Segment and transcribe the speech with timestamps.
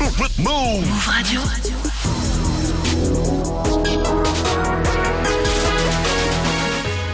[0.00, 1.40] Move Radio.«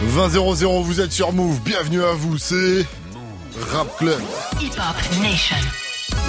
[0.03, 0.35] 20
[0.83, 2.85] vous êtes sur Move, bienvenue à vous, c'est
[3.71, 4.19] Rap Club.
[4.59, 5.55] Hip Hop Nation.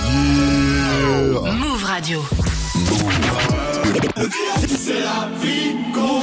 [0.05, 1.53] Yeah.
[1.53, 2.23] Move Radio.
[2.75, 3.72] Move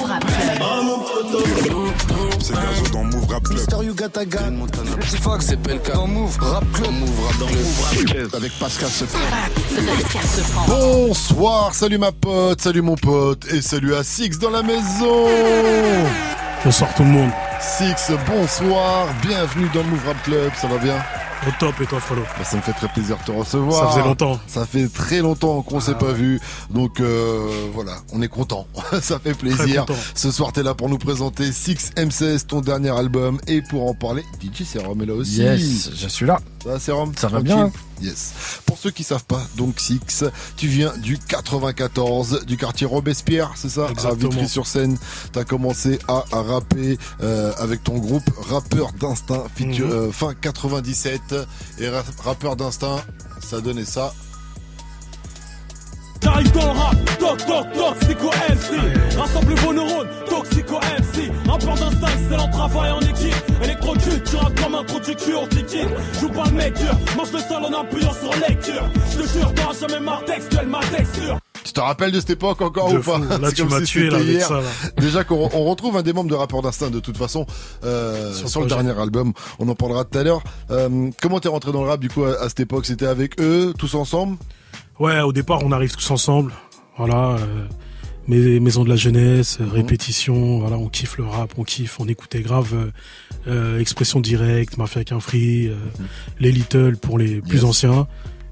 [0.06, 0.56] Rap Club.
[2.42, 3.58] C'est Gazo dans Move Rap Club.
[3.58, 3.76] Mister
[5.42, 5.94] c'est Pelka.
[5.94, 6.92] Dans Move Rap Club.
[6.92, 8.36] Move Rap dans Move Rap Club.
[8.36, 9.20] Avec Pascal Sefran.
[9.76, 10.66] Pascal se prend.
[10.68, 15.28] Bonsoir, salut ma pote, salut mon pote, et salut à Six dans la maison.
[16.64, 17.32] Bonsoir tout le monde.
[17.60, 20.96] Six, bonsoir, bienvenue dans Move Rap Club, ça va bien?
[21.48, 23.86] Au top et toi Frollo Bah, Ça me fait très plaisir de te recevoir.
[23.86, 24.40] Ça faisait longtemps.
[24.48, 26.40] Ça fait très longtemps qu'on s'est Ah pas vu,
[26.70, 28.68] donc euh, voilà, on est content.
[29.02, 29.86] ça fait plaisir.
[30.16, 33.94] Ce soir, t'es là pour nous présenter Six M16, ton dernier album, et pour en
[33.94, 35.38] parler, DJ Serum est là aussi.
[35.42, 36.40] Yes, je suis là.
[36.64, 37.72] Ça va, Serum Ça va bien.
[38.02, 38.32] Yes.
[38.66, 40.24] Pour ceux qui savent pas, donc Six,
[40.58, 43.88] tu viens du 94, du quartier Robespierre, c'est ça?
[43.88, 44.30] À Exactement.
[44.30, 44.98] Vitry-sur-Seine.
[45.32, 49.74] T'as commencé à, à rapper euh, avec ton groupe Rappeur d'Instinct, Mhm.
[49.82, 51.22] euh, fin 97.
[51.80, 53.04] Et ra- Rappeur d'Instinct,
[53.42, 54.14] ça donnait ça.
[56.30, 62.08] J'arrive dans le rap, toc toc toxico MC Rassemble vos neurones, toxico MC Rapport d'instinct,
[62.22, 65.90] excellent travail en équipe Électrocute, tu rappes comme un trou du cul, on liquide
[66.22, 69.54] Joue pas le mec dur, mange le sol en appuyant sur lecture Je te jure,
[69.56, 73.02] t'auras jamais marre textuel, ma texture Tu te rappelles de cette époque encore De ou
[73.02, 73.18] pas?
[73.20, 73.24] fou.
[73.28, 74.48] Là C'est tu m'as si tué là avec hier.
[74.48, 74.62] ça là.
[75.00, 77.48] Déjà qu'on on retrouve un des membres de Rappeur d'Instinct de toute façon
[77.84, 79.34] euh, sur, Sur le dernier album.
[79.58, 80.44] On en parlera tout à l'heure.
[80.70, 82.86] Euh, comment t'es rentré dans le rap du coup à, à cette époque?
[82.86, 84.38] C'était avec eux, tous ensemble?
[85.00, 86.54] Ouais, au départ on arrive tous ensemble.
[86.98, 87.38] Voilà.
[87.40, 87.66] euh,
[88.28, 89.68] mais- maison de la jeunesse, Mhm.
[89.68, 92.92] euh, répétition, voilà, on kiffe le rap, on kiffe, on écoutait grave euh,
[93.48, 95.76] euh, expression directe, Mafia qu'un free, euh,
[96.40, 97.64] les Little pour les plus Mhm.
[97.64, 97.64] Yes.
[97.64, 98.08] anciens.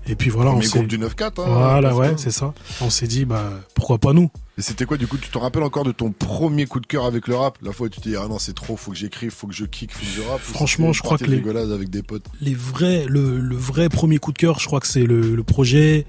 [0.07, 1.41] Et puis voilà, on s'est groupe du 9-4.
[1.41, 2.53] hein, voilà, ouais, c'est ça.
[2.81, 4.31] On s'est dit bah pourquoi pas nous?
[4.58, 7.05] Et c'était quoi du coup Tu te rappelles encore de ton premier coup de cœur
[7.05, 7.59] avec le rap?
[7.61, 9.54] La fois où tu t'es dit ah non c'est trop, faut que j'écrive, faut que
[9.54, 12.26] je kick, faut que je ou Franchement, je crois que les- rigolade avec des potes?
[12.42, 15.43] les vrais, le, le vrai premier coup de cœur, je crois que c'est le, le
[15.43, 16.05] projet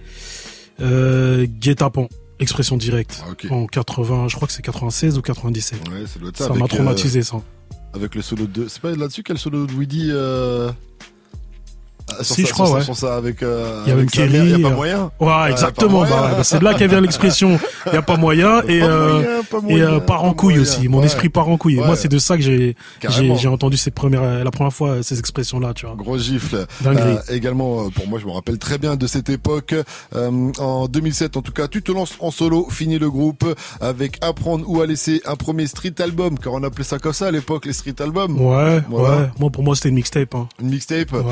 [0.81, 2.09] euh, Guet-apens,
[2.39, 5.81] expression directe, Ah, en 80, je crois que c'est 96 ou 97.
[5.89, 6.49] Ouais, ça doit être ça.
[6.49, 7.37] Ça m'a traumatisé ça.
[7.37, 7.41] euh,
[7.95, 8.67] avec le solo de.
[8.69, 10.71] C'est pas là-dessus quel solo de Weedy euh...
[12.23, 12.95] sur Si, ça- je crois, ça- ouais.
[12.95, 13.43] ça avec.
[13.43, 15.11] euh, Il y a avec même sa mère, Kerry, y a pas euh, moyen.
[15.21, 15.89] Ouais, exactement.
[15.89, 16.11] pas moyen.
[16.23, 17.59] bah, bah, c'est de là qu'elle vient l'expression.
[17.87, 20.55] Il y a pas moyen et Pas euh, moyen, pas et euh, part en couille
[20.55, 20.63] moyen.
[20.63, 20.89] aussi.
[20.89, 21.77] Mon Ouais, esprit part en couille.
[21.77, 21.87] Et Ouais.
[21.87, 22.77] Moi, c'est de ça que j'ai
[23.09, 25.95] j'ai entendu cette première la première fois euh, ces expressions là, tu vois.
[25.97, 26.67] Gros gifle.
[26.81, 27.17] Dinguerie.
[27.29, 29.75] Euh, également, euh, pour moi, je me rappelle très bien de cette époque.
[30.15, 33.45] Euh, en 2007, en tout cas, tu te lances en solo, finis le groupe
[33.81, 37.27] avec Apprendre ou à laisser un premier street album, car on appelait ça comme ça
[37.29, 38.41] à l'époque, les street albums.
[38.41, 39.17] Ouais, Voilà.
[39.19, 39.29] ouais.
[39.39, 40.35] Moi, pour moi, c'était une mixtape.
[40.35, 40.49] Hein.
[40.61, 41.13] Une mixtape.
[41.13, 41.23] Ouais.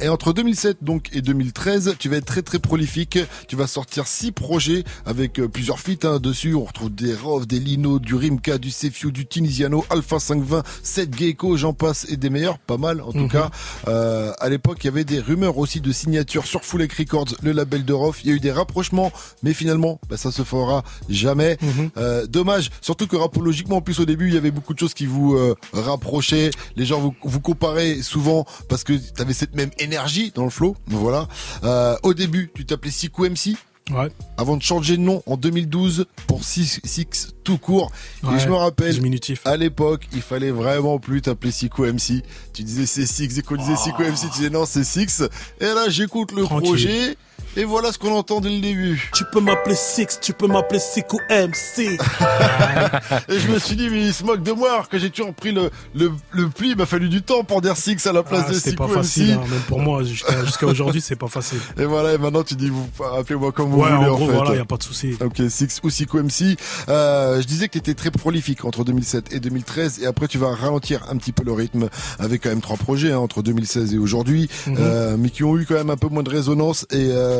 [0.00, 3.18] Et entre 2007 donc et 2013, tu vas être très très prolifique.
[3.48, 6.54] Tu vas sortir six projets avec euh, plusieurs feats hein, dessus.
[6.54, 11.16] On retrouve des Rov, des Lino, du Rimka, du Sefiu, du Tunisiano, Alpha 520, 7
[11.18, 13.28] Gecko, j'en passe et des meilleurs, pas mal en tout Mhm.
[13.28, 13.50] cas.
[13.88, 17.52] Euh, à l'époque, il y avait des rumeurs aussi de signature sur Full Records, le
[17.52, 18.20] label de Rof.
[18.24, 19.12] Il y a eu des rapprochements,
[19.42, 21.56] mais finalement, bah, ça se fera jamais.
[21.62, 21.90] Mhm.
[21.96, 24.94] Euh, dommage, surtout que rapologiquement, en plus au début, il y avait beaucoup de choses
[24.94, 26.50] qui vous euh, rapprochaient.
[26.76, 30.50] Les gens vous, vous comparaient souvent parce que tu avais cette même énergie dans le
[30.50, 30.76] flow.
[30.86, 31.28] Voilà.
[31.64, 33.56] Euh, au début, tu t'appelais Siku MC.
[33.90, 34.08] Ouais.
[34.36, 37.90] Avant de changer de nom en 2012 pour Six, Six tout court.
[38.32, 39.44] Et je me rappelle, Diminutif.
[39.44, 42.22] à l'époque, il fallait vraiment plus t'appeler Siku MC.
[42.52, 45.22] Tu disais c'est Six, et qu'on disait Siku MC, tu disais non c'est Six.
[45.60, 46.68] Et là, j'écoute le Tranquille.
[46.68, 47.16] projet.
[47.56, 49.10] Et voilà ce qu'on entend dès le début.
[49.14, 51.78] Tu peux m'appeler Six, tu peux m'appeler Siku MC
[53.28, 55.34] Et je me suis dit, mais il se moque de moi, alors que j'ai toujours
[55.34, 58.22] pris le, le, le pli, il m'a fallu du temps pour dire Six à la
[58.22, 59.38] place Ah, de Siku pas facile, MC.
[59.38, 59.44] hein.
[59.50, 61.58] même pour moi, jusqu'à jusqu'à aujourd'hui, c'est pas facile.
[61.78, 64.26] Et voilà, et maintenant tu dis, vous appelez-moi comme vous Ouais, voulez en en, gros,
[64.28, 64.32] fait.
[64.32, 65.16] voilà, y a pas de souci.
[65.20, 66.56] Ok, Six ou Siku MC.
[66.88, 70.38] Euh, je disais que tu étais très prolifique entre 2007 et 2013, et après tu
[70.38, 71.88] vas ralentir un petit peu le rythme
[72.20, 74.76] avec quand même trois projets hein, entre 2016 et aujourd'hui, Mhm.
[74.78, 77.38] euh, mais qui ont eu quand même un peu moins de résonance et euh,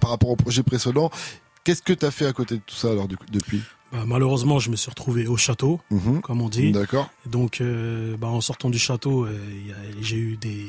[0.00, 1.10] par rapport au projet précédent.
[1.64, 3.60] Qu'est-ce que tu as fait à côté de tout ça alors du coup, depuis?
[3.92, 6.20] Bah, malheureusement, je me suis retrouvé au château, Mhm.
[6.20, 6.72] comme on dit.
[6.72, 7.08] D'accord.
[7.24, 9.38] Donc, euh, bah, en sortant du château, euh,
[10.00, 10.66] j'ai eu des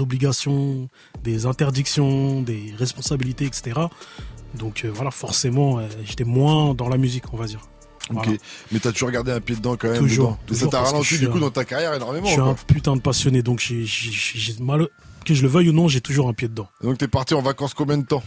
[0.00, 0.88] obligations,
[1.24, 3.80] des interdictions, des responsabilités, etc.
[4.54, 7.60] Donc euh, voilà, forcément, euh, j'étais moins dans la musique, on va dire.
[8.10, 8.30] Voilà.
[8.32, 8.38] Ok,
[8.72, 9.98] mais t'as toujours gardé un pied dedans quand même.
[9.98, 10.38] Toujours, dedans.
[10.48, 12.26] Mais ça toujours, t'a ralenti du coup un- dans ta carrière énormément.
[12.26, 12.50] Je suis quoi.
[12.50, 13.84] un putain de passionné, donc j'ai,
[15.24, 16.68] que je le veuille ou non, j'ai toujours un pied dedans.
[16.82, 18.22] Donc t'es parti en vacances combien de temps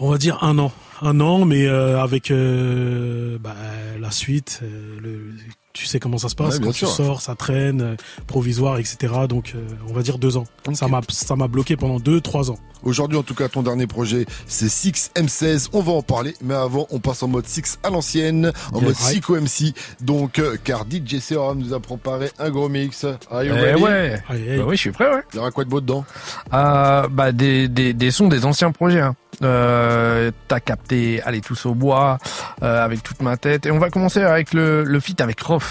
[0.00, 3.56] On va dire un an, un an, mais euh, avec euh, bah,
[3.98, 5.32] la suite, euh, le,
[5.72, 7.96] tu sais comment ça se passe Ouais, quand tu sors, ça traîne, euh,
[8.26, 9.12] provisoire, etc.
[9.28, 10.44] Donc euh, on va dire deux ans.
[10.74, 12.58] Ça m'a ça m'a bloqué pendant deux trois ans.
[12.84, 15.68] Aujourd'hui, en tout cas, ton dernier projet, c'est 6M16.
[15.72, 18.84] On va en parler, mais avant, on passe en mode 6 à l'ancienne, en Yes.
[18.84, 19.72] mode Psycho MC.
[20.00, 23.04] Donc, euh, car DJ Serum nous a préparé un gros mix.
[23.30, 23.82] Are you Eh ready?
[23.84, 24.22] ouais.
[24.28, 25.22] Bah oui, je suis prêt, ouais.
[25.32, 26.04] Il y aura quoi de beau dedans?
[26.52, 29.00] Euh, bah des, des, des sons des anciens projets.
[29.00, 29.14] Hein.
[29.44, 32.18] Euh, T'as capté, allez tous au bois,
[32.64, 33.64] euh, avec toute ma tête.
[33.64, 35.61] Et on va commencer avec le, le feat avec Rof.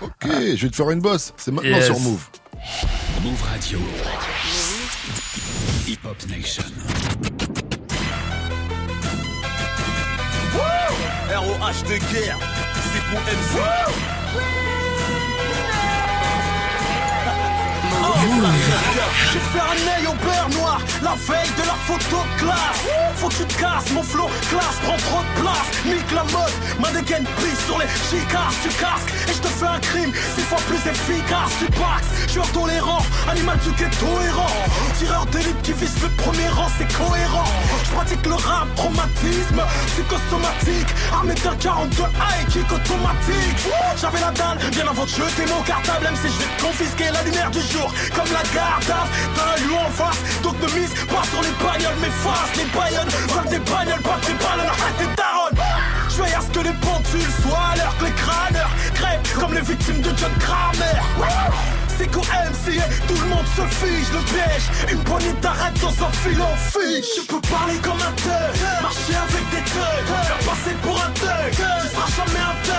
[0.00, 1.32] Ok, je vais te faire une bosse.
[1.36, 1.86] C'est maintenant Yes.
[1.86, 2.24] sur Move.
[3.22, 3.78] Move Radio.
[5.86, 6.62] Hip Hop Nation.
[11.30, 12.38] ROH de guerre,
[12.92, 14.67] c'est pour MC.
[17.98, 22.82] Je vais faire un œil au beurre noir, la veille de la photo classe.
[23.16, 25.68] Faut que tu te casses, mon flow classe, prend trop de place.
[25.84, 28.52] Nique la mode, ma dégaine pisse sur les chicares.
[28.62, 31.52] Tu casques et je te fais un crime, six fois plus efficace.
[31.58, 34.56] Tu paxes, je suis intolérant, animal du ghetto errant.
[34.98, 37.50] Tireur d'élite qui vise le premier rang, c'est cohérent.
[37.84, 40.90] Je pratique le rap, traumatisme, psychosomatique.
[41.12, 43.60] Armé d'un 42 high kick automatique.
[44.00, 47.22] J'avais la dalle, bien avant de jeter mon cartable, même si je vais confisquer la
[47.22, 47.87] lumière du jour.
[48.14, 48.84] Comme la garde
[49.36, 50.18] d'un lieu en face.
[50.42, 53.12] Donc ne mise pas sur les bagnoles, mais face les baïonnes.
[53.28, 55.60] Veulent des bagnoles, pas des ballons, arrête tes daronnes.
[56.08, 59.54] Je veille à ce que les pendules soient à l'heure que les crâneurs crèvent comme
[59.54, 61.77] les victimes de John Kramer.
[61.98, 62.78] C'est qu'au MC,
[63.08, 64.92] tout le monde se fiche le piège.
[64.92, 67.10] Une poignée d'arrête dans un fil en fiche.
[67.16, 71.50] Je peux parler comme un thug, marcher avec des thugs, faire passer pour un thug.
[71.50, 72.78] Tu seras jamais un thug.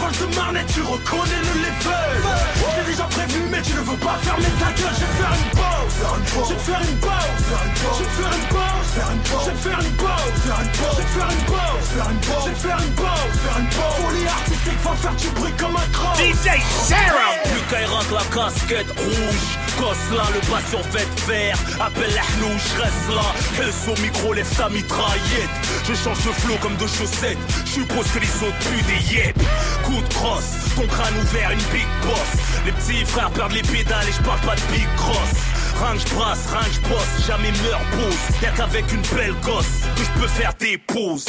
[0.00, 2.16] Vol de marnet, tu reconnais le level.
[2.56, 4.96] J'ai déjà prévu, mais tu ne veux pas fermer ta gueule.
[4.96, 5.96] Je vais te faire une pause.
[6.32, 7.36] Je vais te faire une pause.
[7.36, 8.76] Je vais te faire une pause.
[8.76, 10.36] Je vais te faire une pause.
[10.40, 11.84] Je vais te faire une pause.
[11.84, 13.96] Je vais te faire une pause.
[14.00, 16.16] Folie artistique, va faire du bruit comme un croc.
[16.16, 17.36] DJ Sarah.
[17.44, 17.64] Plus
[18.12, 19.58] la casquette rouge.
[19.78, 21.58] Gosse là, le bas sur vête vert.
[21.80, 23.62] Appelle la je reste là.
[23.62, 25.50] Hesse au micro, lève ta mitraillette.
[25.86, 27.38] Je change de flow comme de chaussettes.
[27.66, 29.36] Je suppose que les autres puent des yep.
[29.84, 32.42] Coup de crosse, ton crâne ouvert, une big boss.
[32.64, 35.55] Les petits frères perdent les pédales et je parle pas de big cross.
[35.80, 38.40] Range brasse, range boss, jamais meurs pause.
[38.42, 41.26] Y'a qu'avec une belle gosse que je peux faire des pauses.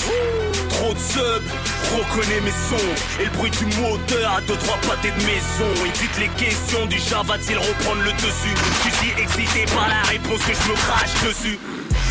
[0.69, 1.43] Trop de sub,
[1.97, 2.93] reconnais mes sons.
[3.19, 5.69] Et le bruit du moteur à deux, trois pâtés de maison.
[5.85, 8.55] Évite les questions du genre va-t-il reprendre le dessus?
[8.85, 11.59] Je suis excité par la réponse que je me crache dessus.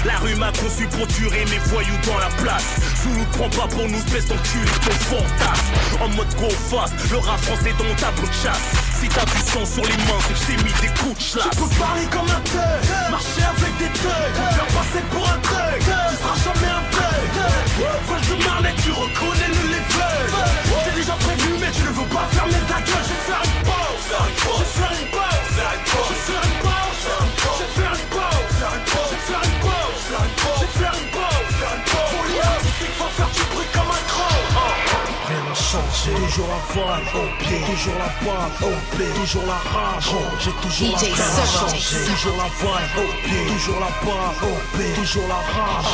[0.05, 2.77] La rue m'a conçu pour tuer mes voyous dans la place.
[3.03, 6.03] Sous nous prends pas pour nous, espèce d'enculé, ton fantasme.
[6.05, 8.96] En mode go fast, le rap français dans tableau de chasse.
[9.01, 11.41] Si t'as du sang sur les mains, c'est que je t'ai mis des coups de.
[11.41, 15.81] Tu peux parler comme un thug, marcher avec des thugs, faire passer pour un thug.
[15.81, 17.35] Tu seras jamais un thug.
[18.09, 20.27] Vol de marnet, tu reconnais le level.
[20.85, 23.05] J'ai déjà prévu, mais tu ne veux pas fermer ta gueule.
[23.05, 24.66] Je vais te faire une pause.
[36.37, 40.93] Toujours la vibe au pied, toujours la balle au pied, toujours la rage, j'ai toujours
[40.93, 40.99] la
[42.15, 45.93] toujours la au pied, toujours la balle au pied, toujours la rage.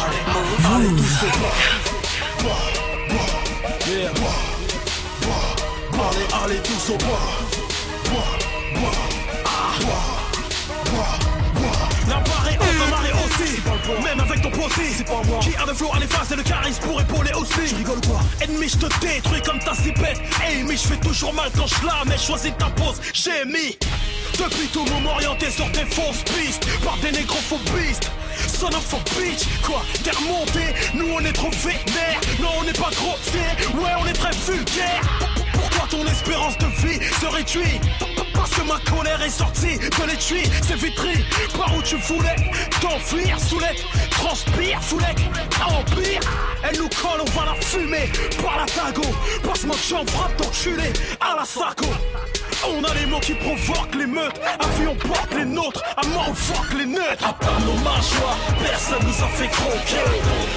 [0.75, 1.57] Allez, tous au bas.
[5.95, 7.07] Allez, allez, tous au bas.
[8.05, 8.33] Bas,
[8.75, 8.95] bas,
[9.45, 9.59] ah.
[10.93, 11.19] Bas,
[12.09, 12.72] bas,
[13.33, 15.39] aussi Même avec ton possi C'est pas moi.
[15.41, 17.75] Qui a de flow à l'efface et le charisme pour épauler aussi.
[17.75, 18.21] Rigoles quoi?
[18.41, 20.21] Ennemi je te détruis comme ta zipette.
[20.43, 22.19] Hey mais je fais toujours mal quand je la mets.
[22.19, 23.77] Choisis ta pose, j'ai mis.
[24.39, 26.67] Depuis tout orienté sur tes fausses pistes.
[26.85, 28.11] Par des négrophobistes
[28.49, 29.45] Son of a bitch.
[29.63, 29.83] Quoi?
[30.03, 30.75] T'es remonté?
[30.95, 33.41] Nous on est trop vénère Non on n'est pas grossier
[33.75, 35.03] Ouais on est très vulgaire
[35.53, 37.81] pourquoi ton espérance de vie se réduit?
[38.43, 41.25] Parce que ma colère est sortie de l'étui C'est vitri
[41.57, 42.35] Par où tu voulais
[42.81, 45.21] t'enfuir Soulette, transpire, foulette,
[45.65, 46.21] empire.
[46.65, 48.11] Elle nous colle, on va la fumer
[48.43, 49.09] Par la tago
[49.45, 51.87] Passe-moi que j'en frappe d'enculé à la saco
[52.65, 55.83] on a les mots qui provoquent l'émeute À vie on porte les nôtres.
[55.97, 57.27] À mort on fuck les neutres.
[57.27, 60.05] À part nos mâchoires Personne nous a fait croquer.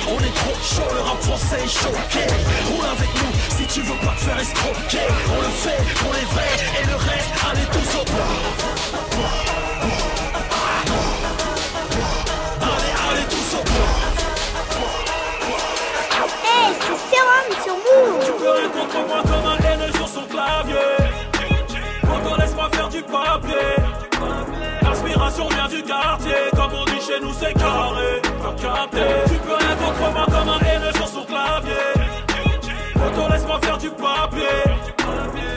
[0.08, 2.28] On est trop chaud, le rap français est choqué.
[2.70, 5.08] Roule avec nous si tu veux pas te faire escroquer.
[5.30, 7.66] On le fait pour les vrais Et le reste, allez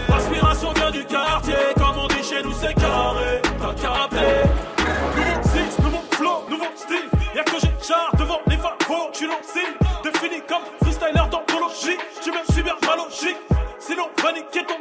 [0.09, 1.78] L'inspiration vient du quartier
[2.39, 4.09] chez nous c'est carré, t'as.
[5.17, 7.09] Nouveau six, nouveau flow, nouveau style.
[7.35, 9.67] Y'a que j'ai char devant les favos, tu lancé.
[10.03, 13.39] Défini comme freestyler d'anthologie, tu me suis bien ma logique.
[13.79, 14.78] Sinon, panique ton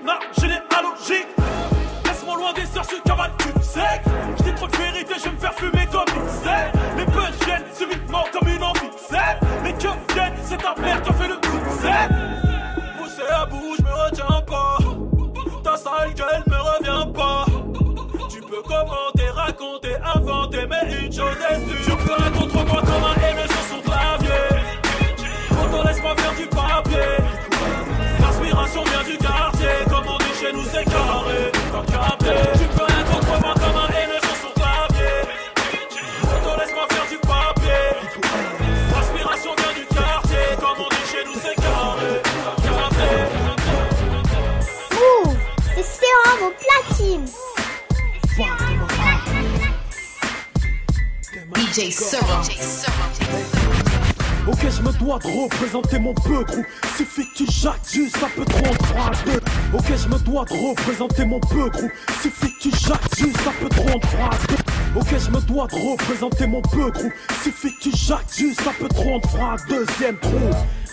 [54.78, 56.64] je me dois de représenter mon peu gros.
[56.96, 59.32] Suffit tu jacques juste un peu trop en 3 2.
[59.74, 61.90] Ok, je me dois de représenter mon peu gros.
[62.22, 65.00] Suffit tu jacques juste un peu trop en 3 2.
[65.00, 67.12] Ok, je me dois de représenter mon peu gros.
[67.44, 70.40] Suffit tu jacques juste un peu trop en 3 Deuxième trou.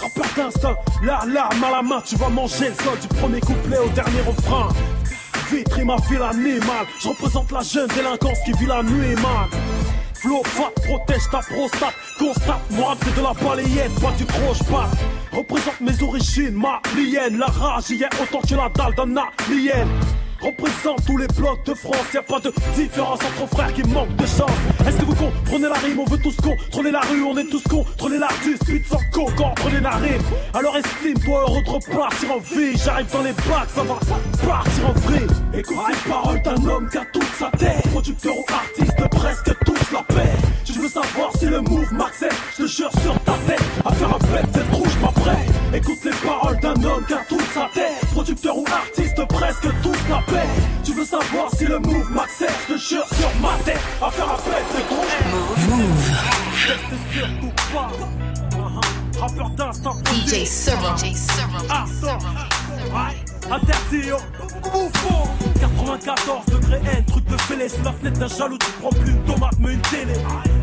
[0.01, 3.79] Rappeur d'instinct, la larme à la main, tu vas manger le sol du premier couplet
[3.79, 4.69] au dernier refrain.
[5.51, 9.49] Vitry ma ville animale, je représente la jeune délinquance qui vit la nuit man.
[10.25, 14.89] Flow fat, protège ta prostate, constate, moi c'est de la balayette, pas du croche pas.
[15.37, 19.87] Représente mes origines, ma lienne, la rage y est autant que la dalle d'un alien.
[20.41, 24.17] Représente tous les blocs de France, y a pas de différence entre frères qui manquent
[24.17, 24.51] de chance.
[24.87, 27.63] Est-ce que vous comprenez la rime On veut tous contrôler la rue, on est tous
[27.63, 30.23] contrôler l'artiste, speed sans coke entre les narines.
[30.53, 32.77] Alors estime-toi heureux de repartir en vie.
[32.85, 33.95] J'arrive dans les bacs, ça va
[34.47, 35.27] partir en vrille.
[35.55, 37.83] Écoute les paroles d'un homme qui a toute sa tête.
[37.91, 40.33] Producteur ou artiste, presque tous la paix.
[40.65, 44.09] Tu veux savoir si le move m'accepte Je te jure sur ta tête, à faire
[44.09, 45.47] un bête, cette rouge pas prêt.
[45.73, 48.01] Écoute les paroles d'un homme qui a toute sa tête.
[48.13, 50.49] Producteur ou artiste, presque tous la paix.
[50.85, 54.31] Tu veux savoir si le move m'accepte Je te jure sur ma tête, à faire
[54.31, 54.37] un
[56.67, 57.91] Reste surtout pas.
[59.21, 59.97] Rappeur d'instant.
[60.07, 60.97] DJ Serum.
[61.71, 62.19] Ah, ça.
[63.47, 65.29] Au bouffon
[65.61, 69.23] 94 degrés N, truc de fêlé Sous la fenêtre d'un jaloux, tu prends plus une
[69.25, 70.15] tomate mais une télé.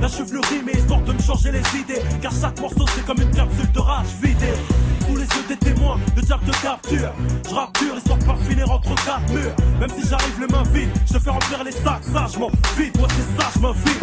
[0.02, 2.02] La chevelure mais histoire de me changer les idées.
[2.22, 4.54] Car chaque morceau c'est comme une capsule de rage vidée.
[5.08, 7.14] Sous les yeux des témoins, le diable te capture.
[7.48, 9.56] Je rappe dur, histoire de pas finir entre quatre murs.
[9.80, 13.08] Même si j'arrive les mains vides, je te fais remplir les sacs sagement Vite, moi
[13.10, 14.02] c'est ça, je m'invite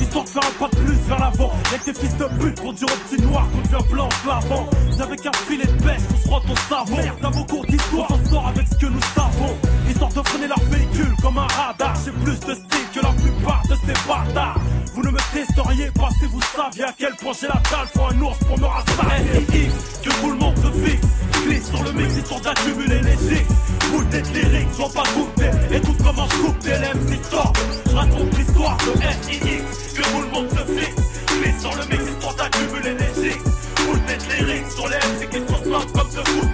[0.00, 1.52] Histoire de faire un pas de plus vers l'avant.
[1.68, 4.68] Avec tes fils de pute pour dire au petit noir qu'on devient blanc l'avant.
[4.90, 6.96] C'est avec un filet de pêche qu'on se frotte au savon.
[6.96, 9.56] Merde, dans vos cours d'histoire, on sort avec ce que nous savons
[9.88, 11.94] Histoire de freiner leur véhicule comme un radar.
[12.04, 14.58] J'ai plus de style que la plupart de ces bâtards.
[14.94, 17.88] Vous ne me testeriez pas si vous saviez à quel point j'ai la dalle.
[17.94, 19.70] Faut un ours pour me rassasier
[20.02, 21.06] que tout le monde se fixe.
[21.44, 23.46] Glisse sur le mix histoire d'accumuler les gigs
[23.90, 27.58] Boule des lyriques, sois pas goûté Écoute comment je coupe des MC stop
[27.90, 28.92] Je raconte l'histoire de
[29.22, 31.02] SIX Que tout le monde se fixe.
[31.40, 33.42] Glisse sur le mix histoire d'accumuler les gigs
[33.76, 36.51] Boule des lyriques sur les MC qui sont comme ce couteau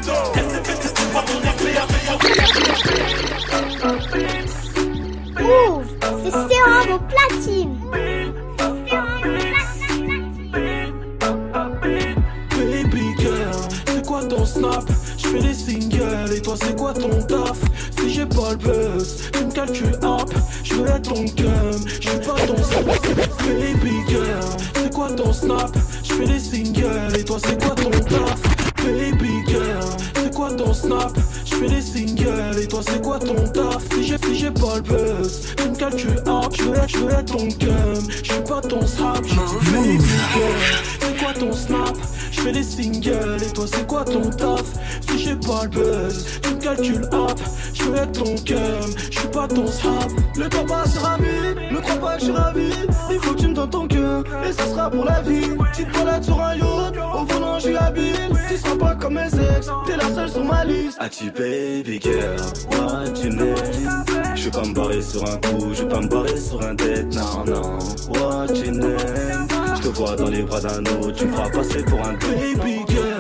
[6.25, 7.75] c'est Sérum au platine.
[12.50, 14.85] Baby girl, c'est quoi ton snap?
[15.16, 17.58] Je fais des singles et toi c'est quoi ton taf?
[17.99, 20.30] Si j'ai pas le buzz, tu me calcules up.
[20.64, 22.85] Je être ton cum, je suis pas ton snap.
[23.47, 24.44] Baby girl,
[24.75, 25.76] c'est quoi ton snap?
[26.02, 28.48] Je fais des singles et toi c'est quoi ton taf?
[36.58, 39.36] Je veux je veux ton cum, je suis pas ton snap dit
[39.72, 39.98] baby
[40.34, 40.52] girl,
[41.00, 41.96] c'est quoi ton snap?
[42.32, 43.42] Je fais des singles.
[43.42, 44.64] Et toi c'est quoi ton taf
[45.08, 47.38] Si j'ai pas le buzz, tu me calcules up.
[47.38, 51.78] Je veux être ton cum, je suis pas ton snap Le temps passera vite, ne
[51.80, 52.71] crois pas que je ravi
[53.11, 55.49] Il faut que tu me donnes ton cœur, et ça sera pour la vie.
[55.73, 58.14] Petite balade sur un yacht, au volant je suis habile.
[58.49, 60.97] Tu seras pas comme mes ex, t'es la seule sur ma liste.
[61.00, 62.37] As-tu baby girl,
[62.71, 63.57] what you name
[64.35, 66.75] Je vais pas me barrer sur un coup, je vais pas me barrer sur un
[66.75, 67.78] date, non non.
[68.11, 71.83] What you name Je te vois dans les bras d'un autre, tu me feras passer
[71.85, 73.17] pour un Baby girl,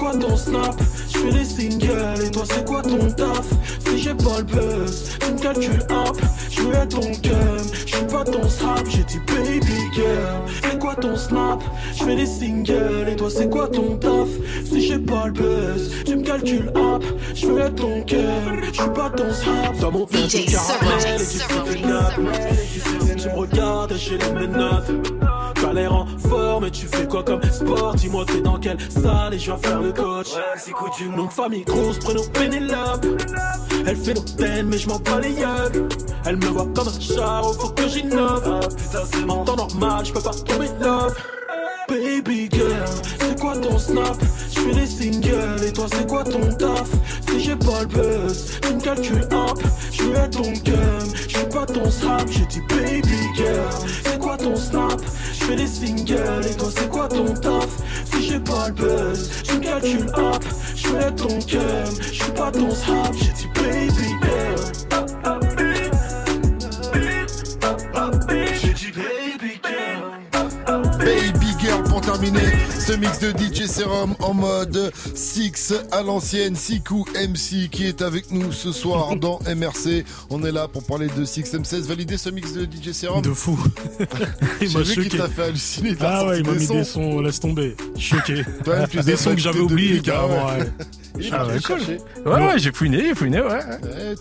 [0.00, 0.74] quoi ton snap
[1.12, 3.46] Je fais des singles et toi c'est quoi ton taf
[3.84, 6.16] Si j'ai pas le buzz, tu me calcules up.
[6.50, 8.80] Je veux être ton cum, je suis pas ton snap.
[8.88, 11.62] J'ai dit baby girl, c'est quoi ton snap
[11.94, 14.28] Je fais des singles et toi c'est quoi ton taf
[14.64, 15.89] Si j'ai pas le buzz,
[16.44, 16.60] tu
[17.34, 21.20] Je veux être ton cum, je suis pas ton snap Dans mon verre de caramel
[21.20, 22.14] et tu fais des nappes
[23.16, 24.90] Tu me regardes et j'ai les menottes
[26.66, 27.94] et tu fais quoi comme sport?
[27.94, 30.34] Dis-moi t'es dans quelle salle et je viens faire le coach.
[30.34, 33.06] Ouais, c'est quoi du nom de famille grosse, prénom Pénélope.
[33.86, 35.88] Elle fait l'hôtel mais je m'en bats les yeux
[36.26, 40.04] Elle me voit comme un char, faut que j'innove ah, Putain c'est mon temps normal,
[40.04, 41.14] je peux pas tomber love
[41.90, 42.86] Baby girl,
[43.18, 44.16] c'est quoi ton snap?
[44.54, 46.88] Je fais des singles et toi c'est quoi ton taf?
[47.28, 49.58] Si j'ai pas le buzz, tu me calcules up
[49.90, 52.28] Je veux être ton gun, je suis pas ton snap.
[52.30, 55.00] J'ai dit baby girl, c'est quoi ton snap?
[55.32, 57.68] Je fais des singles et toi c'est quoi ton taf?
[58.12, 60.44] Si j'ai pas le buzz, tu me calcules up
[60.76, 63.12] Je veux être ton gun, je suis pas ton snap.
[63.16, 64.79] J'ai dit baby girl
[72.22, 78.30] Ce mix de DJ Serum en mode 6 à l'ancienne, Siku MC qui est avec
[78.30, 80.04] nous ce soir dans MRC.
[80.28, 81.86] On est là pour parler de 6M16.
[81.86, 83.58] Validé ce mix de DJ Serum De fou.
[84.60, 85.96] J'ai vu qu'il t'a fait halluciner.
[86.00, 87.74] Ah ouais, il m'a mis des sons, laisse tomber.
[87.98, 88.42] Choqué.
[89.02, 90.46] Des sons que j'avais oubliés carrément.
[90.48, 90.70] ouais.
[91.32, 91.54] Ah ouais.
[92.26, 93.60] Ouais, ouais, j'ai fouiné, j'ai fouiné, ouais.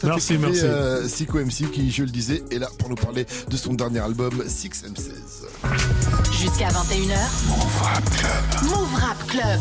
[0.03, 0.61] Merci, fait merci.
[0.63, 3.99] euh, Siku MC qui, je le disais, est là pour nous parler de son dernier
[3.99, 5.88] album 6M16.
[6.31, 7.17] Jusqu'à 21h.
[7.47, 8.69] Move Rap Club.
[8.69, 9.59] Move Rap Club.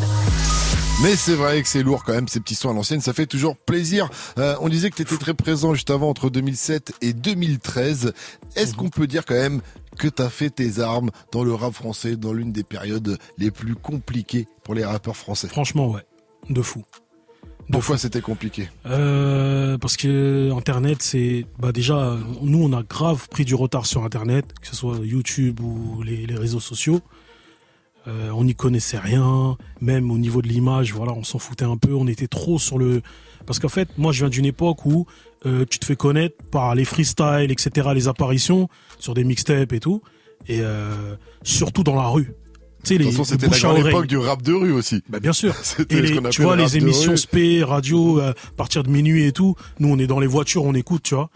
[1.03, 3.27] Mais c'est vrai que c'est lourd quand même ces petits sons à l'ancienne, ça fait
[3.27, 4.11] toujours plaisir.
[4.39, 8.13] Euh, on disait que tu étais très présent juste avant entre 2007 et 2013.
[8.57, 9.61] Est-ce qu'on peut dire quand même
[9.97, 13.51] que tu as fait tes armes dans le rap français dans l'une des périodes les
[13.51, 15.49] plus compliquées pour les rappeurs français?
[15.49, 16.05] Franchement, ouais.
[16.51, 16.85] De fou.
[17.71, 23.45] Pourquoi c'était compliqué Euh, parce que Internet, c'est bah déjà nous on a grave pris
[23.45, 27.01] du retard sur Internet, que ce soit YouTube ou les, réseaux sociaux.
[28.07, 31.77] Euh, on n'y connaissait rien, même au niveau de l'image, voilà, on s'en foutait un
[31.77, 31.93] peu.
[31.93, 33.03] On était trop sur le
[33.47, 35.07] parce qu'en fait, moi je viens d'une époque où
[35.45, 39.81] euh, tu te fais connaître par les freestyles, etc., les apparitions sur des mixtapes et
[39.81, 40.03] tout,
[40.49, 40.63] et
[41.43, 42.33] surtout dans la rue.
[42.89, 43.89] Sais, les, c'était à grande oreille.
[43.93, 45.03] époque du rap de rue aussi.
[45.09, 45.55] Bah bien sûr.
[45.91, 49.55] Et les- tu vois les émissions spé, radio, euh, à partir de minuit et tout.
[49.79, 51.31] Nous on est dans les voitures, on écoute, tu vois.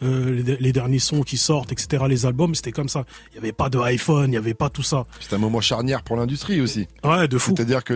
[0.00, 2.04] Euh, les, les derniers sons qui sortent, etc.
[2.08, 3.04] Les albums, c'était comme ça.
[3.32, 5.06] Il y avait pas de iPhone, il y avait pas tout ça.
[5.18, 6.86] C'était un moment charnière pour l'industrie aussi.
[7.02, 7.54] Ouais, de fou.
[7.56, 7.94] C'est-à-dire que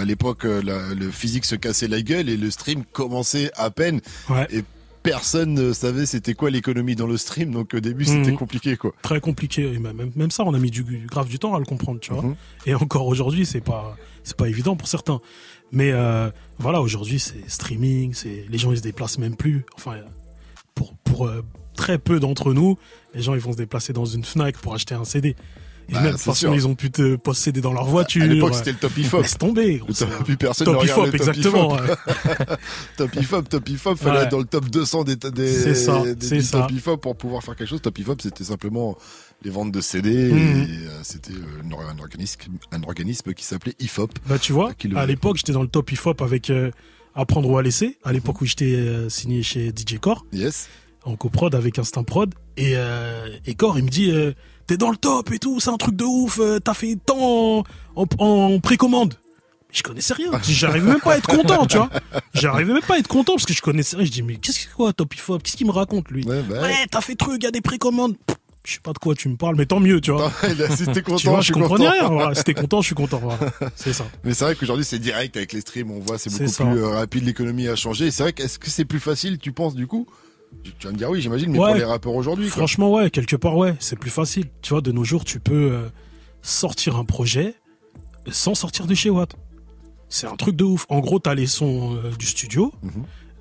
[0.00, 0.62] à l'époque, euh,
[0.94, 4.00] le physique se cassait la gueule et le stream commençait à peine.
[4.30, 4.46] Ouais.
[4.50, 4.62] Et
[5.04, 7.52] personne ne savait c'était quoi l'économie dans le stream.
[7.52, 8.36] Donc au début, c'était Mhm.
[8.38, 8.92] compliqué quoi.
[9.02, 9.72] Très compliqué.
[9.72, 12.12] Et même, même ça, on a mis du grave du temps à le comprendre, tu
[12.12, 12.22] vois.
[12.22, 12.34] Mhm.
[12.66, 15.20] Et encore aujourd'hui, c'est pas c'est pas évident pour certains.
[15.70, 19.64] Mais euh, voilà, aujourd'hui, c'est streaming, c'est les gens ils se déplacent même plus.
[19.76, 19.96] Enfin,
[20.74, 21.42] pour pour euh,
[21.76, 22.78] très peu d'entre nous,
[23.14, 25.36] les gens ils vont se déplacer dans une Fnac pour acheter un CD.
[25.88, 26.54] Et Bah, même sûr.
[26.54, 28.22] ils ont pu te posséder dans leur voiture.
[28.22, 29.22] À l'époque, c'était le top hop.
[29.22, 29.82] Laisse tomber.
[30.24, 31.76] Plus personne Top ne hip regarde hop, le top exactement.
[31.76, 32.58] hip hop.
[32.96, 34.24] top hip hop, top hip hop, fallait Ouais.
[34.24, 37.82] être dans le top 200 des, des, ça, des- pour pouvoir faire quelque chose.
[37.82, 38.96] Top hip hop, c'était simplement
[39.42, 40.32] les ventes de CD.
[40.32, 40.66] Mhm.
[40.88, 42.40] euh, c'était euh, un, organisme,
[42.72, 44.10] un organisme qui s'appelait IFOP.
[44.26, 46.70] Bah tu vois, le- à l'époque j'étais dans le top hip hop avec euh,
[47.14, 50.68] Apprendre ou à laisser, à l'époque où j'étais euh, signé chez DJ Core, Yes.
[51.04, 54.32] en coprod avec Instinct Prod, et, euh, et Core il me dit euh,
[54.66, 57.64] t'es dans le top et tout, c'est un truc de ouf, euh, t'as fait tant
[57.96, 59.14] en, en précommande.
[59.72, 61.90] Je connaissais rien, j'arrivais même pas à être content, tu vois.
[62.32, 64.04] J'arrivais même pas à être content parce que je connaissais rien.
[64.06, 65.42] Je dis mais qu'est-ce que c'est quoi top hip hop?
[65.42, 66.24] Qu'est-ce qu'il me raconte lui?
[66.26, 68.14] Ouais, bah, Ouais, t'as fait truc, il y a des précommandes.
[68.66, 70.32] Je sais pas de quoi tu me parles, mais tant mieux, tu vois.
[70.76, 71.98] si t'es content, tu vois, je je suis comprenais content.
[71.98, 72.08] rien.
[72.08, 72.34] Voilà.
[72.34, 73.18] Si t'es content, je suis content.
[73.18, 73.38] Voilà.
[73.76, 74.06] C'est ça.
[74.22, 76.64] Mais c'est vrai qu'aujourd'hui c'est direct avec les streams, on voit c'est beaucoup ça.
[76.64, 78.06] plus euh, rapide, l'économie a changé.
[78.06, 80.06] Et C'est vrai qu'est-ce que c'est plus facile, tu penses du coup
[80.78, 81.66] Tu vas me dire oui, j'imagine, mais Ouais.
[81.68, 82.56] pour les rappeurs aujourd'hui, quoi.
[82.58, 84.46] Franchement, ouais, quelque part, ouais, c'est plus facile.
[84.62, 85.88] Tu vois, de nos jours, tu peux euh,
[86.42, 87.54] sortir un projet
[88.30, 89.34] sans sortir de chez Watt.
[90.08, 90.86] C'est un truc de ouf.
[90.88, 92.72] En gros, t'as les sons euh, du studio.
[92.82, 92.92] Mhm.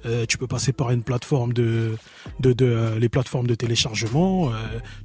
[0.05, 1.95] Euh, tu peux passer par une plateforme de,
[2.41, 4.49] de, de euh, les plateformes de téléchargement.
[4.49, 4.51] euh,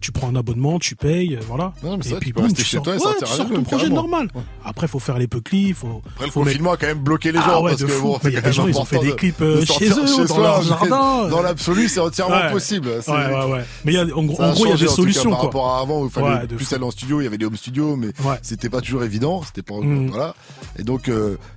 [0.01, 1.73] tu prends un abonnement, tu payes, voilà.
[1.83, 3.13] Non, mais et vrai, puis tu peux boum, rester tu chez sors, toi et ouais,
[3.19, 4.29] tu un sors ton projet normal.
[4.65, 5.77] Après, faut faire les peu clips.
[5.77, 7.83] Faut, Après le faut mettre- confinement a quand même bloqué les gens Ah ouais, parce
[7.83, 8.07] de que fou.
[8.09, 10.07] bon, il y a des gens, ils ont fait des de- clips de chez eux,
[10.07, 11.29] chez dans soi, leur jardin.
[11.29, 12.51] Dans l'absolu, c'est entièrement Ouais.
[12.53, 12.89] possible.
[12.89, 13.65] Ouais, ouais, ouais.
[13.85, 16.03] Mais il y a, en, gros- il y a des solutions, par rapport à avant
[16.03, 18.09] où il fallait Ouais, plus aller en studio, il y avait des home studios, mais
[18.25, 18.37] Ouais.
[18.43, 19.43] c'était pas toujours évident.
[19.45, 20.09] C'était pas Mhm.
[20.11, 20.35] voilà.
[20.79, 21.09] Et donc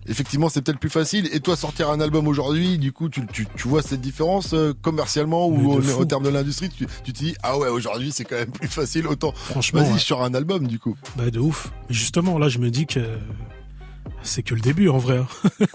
[0.08, 1.28] effectivement, c'est peut-être plus facile.
[1.34, 4.74] Et toi, sortir un album aujourd'hui, du coup, tu, tu, tu vois cette différence euh,
[4.82, 8.36] commercialement ou au, terme de l'industrie, tu, tu te dis ah ouais, aujourd'hui c'est quand
[8.36, 9.08] même plus facile.
[9.08, 10.00] Autant Franchement, vas-y, ouais.
[10.00, 10.96] sors un album du coup.
[11.16, 11.72] Bah de ouf.
[11.90, 13.00] Justement, là, je me dis que
[14.24, 15.18] c'est que le début en vrai.
[15.18, 15.28] hein.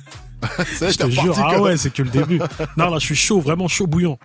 [0.76, 1.36] Ça, je te jure.
[1.38, 2.38] Ah ouais, c'est que le début.
[2.76, 4.18] non, là, je suis chaud, vraiment chaud bouillant.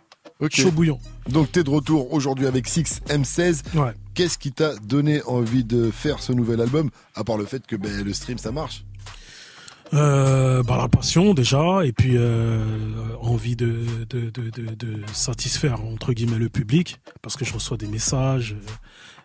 [0.50, 1.00] Chaud bouillant.
[1.30, 3.62] Donc t'es de retour aujourd'hui avec 6 M16.
[3.76, 3.94] Ouais.
[4.13, 7.76] Qu'est-ce qui t'a donné envie de faire ce nouvel album, à part le fait que
[7.76, 8.84] ben, le stream ça marche?
[9.93, 12.63] Euh, bah, la passion déjà, et puis euh,
[13.21, 17.88] envie de, de, de, de, satisfaire entre guillemets le public, parce que je reçois des
[17.88, 18.56] messages.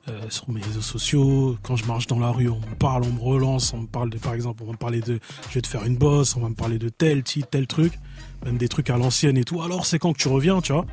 [0.08, 1.56] euh, sur mes réseaux sociaux.
[1.62, 4.10] Quand je marche dans la rue, on me parle, on me relance, on me parle
[4.10, 6.40] de, par exemple, on va me parler de, je vais te faire une bosse, on
[6.40, 7.98] va me parler de tel titre, tel truc,
[8.44, 9.62] même des trucs à l'ancienne et tout.
[9.62, 10.86] Alors c'est quand que tu reviens, tu vois?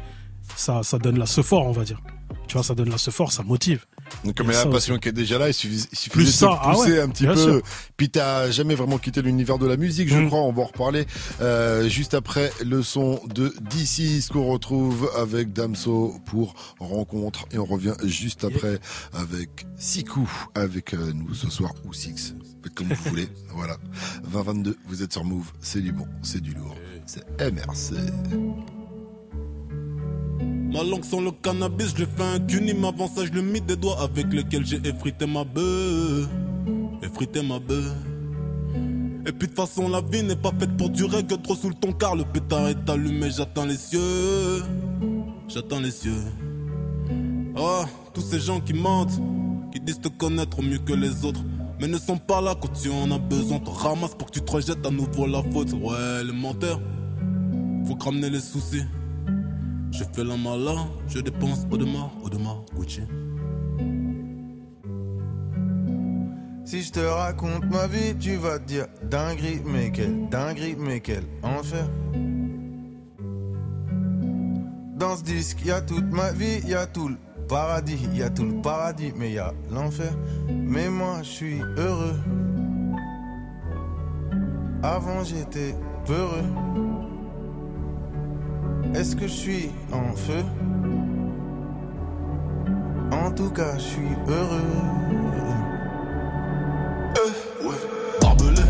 [0.55, 2.01] Ça, ça donne la ce fort, on va dire.
[2.47, 3.85] Tu vois, ça donne la ce fort, ça motive.
[4.35, 5.53] Comme il y a passion qui est déjà là, il
[6.09, 7.35] Plus de ah pousser ouais, un petit peu.
[7.35, 7.61] sûr.
[7.97, 10.27] Puis t'as jamais vraiment quitté l'univers de la musique, je Mm.
[10.27, 10.39] crois.
[10.41, 11.05] On va en reparler
[11.41, 17.45] euh, juste après le son de DC, ce qu'on retrouve avec Damso pour rencontre.
[17.51, 18.79] Et on revient juste après
[19.13, 23.27] avec Sikou avec euh, nous ce soir ou Six, faites comme vous voulez.
[23.55, 23.77] Voilà,
[24.23, 27.93] 2022, vous êtes sur Move, c'est du bon, c'est du lourd, c'est MRC.
[30.73, 33.75] Ma langue sans le cannabis, je fais un cuni, avant ça je le mis des
[33.75, 36.27] doigts avec lesquels j'ai effrité ma bœuf.
[37.03, 37.93] Effrité ma bœuf.
[39.27, 41.69] Et puis de toute façon la vie n'est pas faite pour durer que trop sous
[41.69, 44.63] le ton car le pétard est allumé, j'attends les cieux.
[45.47, 46.23] J'attends les cieux.
[47.55, 47.83] Oh,
[48.15, 49.21] tous ces gens qui mentent,
[49.71, 51.41] qui disent te connaître mieux que les autres.
[51.79, 53.59] Mais ne sont pas là quand tu en as besoin.
[53.59, 55.71] Te ramasse pour que tu te rejettes à nouveau la faute.
[55.73, 56.81] Ouais, les menteurs,
[57.85, 58.81] faut ramener les soucis.
[59.93, 63.01] Je fais la malin, je dépense au demain, au demain, Gucci.
[66.65, 70.99] Si je te raconte ma vie, tu vas te dire dinguerie, mais quelle dinguerie, mais
[70.99, 71.87] quel enfer.
[74.97, 78.31] Dans ce disque, y a toute ma vie, y a tout le paradis, y a
[78.31, 80.11] tout le paradis, mais y a l'enfer.
[80.49, 82.19] Mais moi, je suis heureux.
[84.81, 85.75] Avant, j'étais
[86.07, 86.92] peureux.
[88.95, 90.43] Est-ce que je suis en feu?
[93.11, 94.61] En tout cas, je suis heureux.
[98.21, 98.61] Barbelé,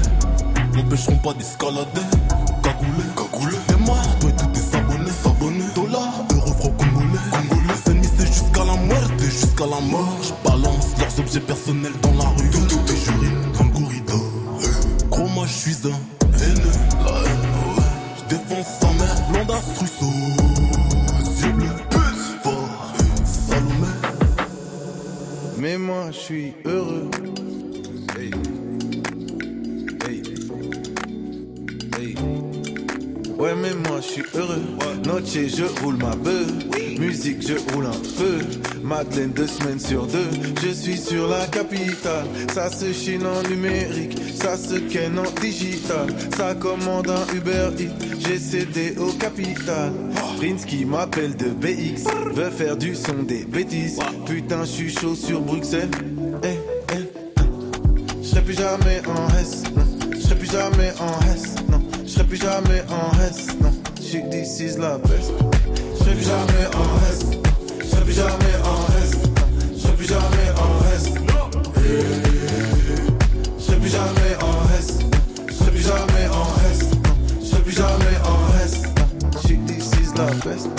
[0.75, 2.07] m'empêcheront pas d'escalader.
[2.63, 5.65] Cagoulé, cagoulé, t'es mort, toi et tous tes abonnés, s'abonner.
[5.75, 7.73] Dollars, euros, francs congolais, congolais.
[7.88, 10.17] Ennemis, c'est jusqu'à la et jusqu'à la mort.
[10.21, 12.49] Je balance leurs objets personnels dans la rue.
[12.49, 14.13] Tout, tout, et j'urine comme Gourida.
[15.09, 15.97] Gros, moi, je suis un
[16.39, 16.83] haineux.
[18.34, 20.12] Défonce sa mère, blondasse, Rousseau.
[21.56, 22.93] Bleus, pute, fort,
[23.26, 23.93] Salomé.
[25.60, 27.10] Mais moi, je suis heureux.
[33.43, 34.62] Ouais, mais moi, je suis heureux.
[35.06, 36.47] Noche, je roule ma bœuf.
[36.97, 38.39] Musique, je roule un peu.
[38.82, 40.29] Madeleine, deux semaines sur deux.
[40.63, 42.25] Je suis sur la capitale.
[42.53, 44.17] Ça se chine en numérique.
[44.34, 46.08] Ça se ken en digital.
[46.38, 48.15] Ça commande un Uber Eats.
[48.25, 49.91] J'ai cédé au capital.
[50.38, 52.10] Prince qui m'appelle de BX.
[52.34, 53.99] Veut faire du son des bêtises.
[54.25, 55.91] Putain, je suis chaud sur Bruxelles.
[56.45, 56.47] Eh,
[56.93, 57.41] eh,
[58.21, 59.63] je serai plus jamais en S.
[60.13, 61.22] Je plus jamais en
[62.34, 63.72] plus jamais en S, non.
[64.02, 65.32] Suis d'ici la peste.
[66.00, 67.19] Je plus jamais en S,
[67.80, 69.12] je plus jamais en non.
[69.80, 71.10] Je plus jamais en S,
[73.69, 75.00] Je plus jamais en S,
[75.48, 76.80] je plus jamais en non.
[77.39, 78.43] Je plus jamais en.
[79.34, 80.69] Je suis d'ici la peste.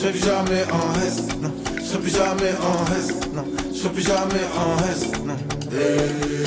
[0.00, 1.52] Je plus jamais en S, non.
[1.90, 3.44] Je plus jamais en S, non.
[3.74, 6.43] Je plus jamais en S, non.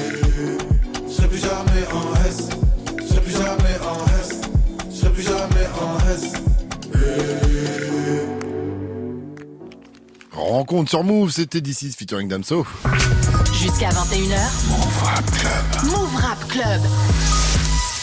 [10.32, 12.66] Rencontre sur Move, c'était DC featuring Damso.
[13.54, 14.38] Jusqu'à 21h.
[14.70, 15.92] Move Rap Club.
[15.92, 17.47] Move Rap Club.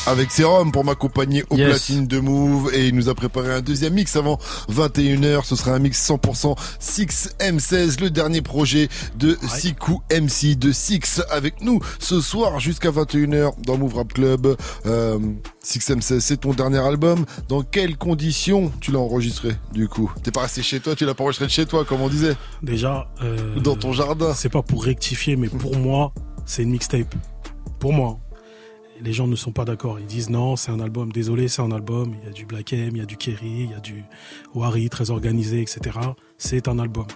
[0.07, 1.69] Avec Serum pour m'accompagner au Yes.
[1.69, 4.38] platine de Move et il nous a préparé un deuxième mix avant
[4.71, 5.45] 21h.
[5.45, 11.61] Ce sera un mix 100% 6M16, le dernier projet de Siku MC de Six avec
[11.62, 14.57] nous ce soir jusqu'à 21h dans Move Rap Club.
[14.87, 15.19] Euh,
[15.64, 17.25] 6M16, c'est ton dernier album.
[17.49, 20.12] Dans quelles conditions tu l'as enregistré du coup?
[20.23, 22.37] T'es pas resté chez toi, tu l'as pas enregistré de chez toi comme on disait
[22.62, 23.09] Déjà.
[23.23, 24.35] euh, Dans ton jardin.
[24.35, 26.12] C'est pas pour rectifier, mais pour moi,
[26.45, 27.14] c'est une mixtape.
[27.79, 28.19] Pour moi.
[29.01, 29.99] Les gens ne sont pas d'accord.
[29.99, 31.13] Ils disent non, c'est un album.
[31.13, 32.15] Désolé, c'est un album.
[32.23, 34.05] Il y a du Black M, il y a du Kerry, il y a du
[34.55, 35.99] Wari, très organisé, etc.
[36.39, 37.07] C'est un album.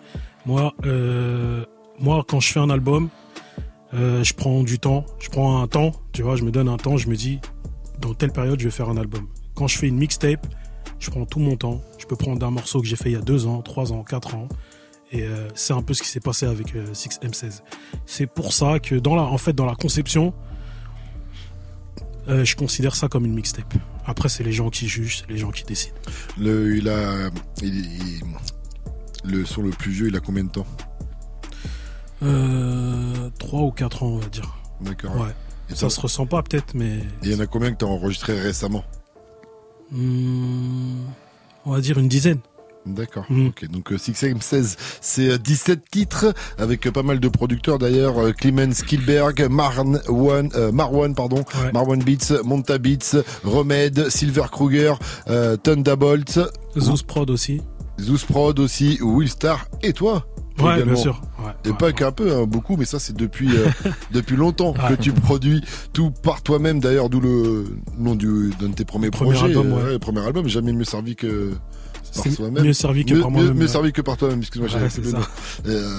[0.46, 1.64] Moi, euh,
[1.98, 3.08] moi, quand je fais un album,
[3.94, 5.04] euh, je prends du temps.
[5.18, 6.96] Je prends un temps, tu vois, je me donne un temps.
[6.96, 7.40] Je me dis,
[8.00, 9.26] dans telle période, je vais faire un album.
[9.54, 10.46] Quand je fais une mixtape,
[10.98, 11.80] je prends tout mon temps.
[11.98, 14.02] Je peux prendre un morceau que j'ai fait il y a deux ans, trois ans,
[14.02, 14.48] quatre ans.
[15.10, 17.62] Et euh, c'est un peu ce qui s'est passé avec euh, 6M16.
[18.04, 20.34] C'est pour ça que dans la, en fait, dans la conception,
[22.28, 23.72] euh, je considère ça comme une mixtape.
[24.06, 25.94] Après, c'est les gens qui jugent, c'est les gens qui décident.
[26.38, 27.30] Le, il a,
[27.62, 28.22] il- il-
[29.24, 30.66] le son le plus vieux, il a combien de temps?
[32.22, 34.56] Euh, 3 ou 4 ans, on va dire.
[34.80, 35.16] D'accord.
[35.16, 35.34] Ouais.
[35.70, 38.40] Et ça se ressent pas peut-être, mais Il y en a combien que t'as enregistré
[38.40, 38.84] récemment?
[39.90, 41.04] Hmm,
[41.64, 42.40] on va dire une dizaine.
[42.86, 43.26] D'accord.
[43.30, 48.34] Ok, donc 6M16, c'est 17 titres avec pas mal de producteurs d'ailleurs.
[48.34, 50.00] Clemens Kilberg, Marwan,
[50.72, 54.94] Marwan pardon, Marwan Beats, Monta Beats, Remède, Silver Kruger,
[55.62, 56.40] Thunderbolt,
[56.78, 57.60] Zeus Prod aussi.
[58.00, 60.24] Zeus Prod aussi, Willstar et toi.
[60.58, 60.94] Ouais, également.
[60.94, 61.22] bien sûr.
[61.64, 63.48] et pas qu'un peu, hein, beaucoup, mais ça c'est depuis
[64.12, 65.62] depuis longtemps que tu produis
[65.92, 66.80] tout par toi-même.
[66.80, 70.48] D'ailleurs, d'où le nom du d'un de tes premiers Premier projets, album, euh, premier album,
[70.48, 71.52] jamais mieux servi que
[72.22, 72.64] par C'est soi-même.
[72.64, 74.38] mieux servi que Mieux- par moi-même, Mieux, servi que par toi-même.
[74.40, 75.02] Excuse-moi, Ouais, c'est
[75.66, 75.90] euh,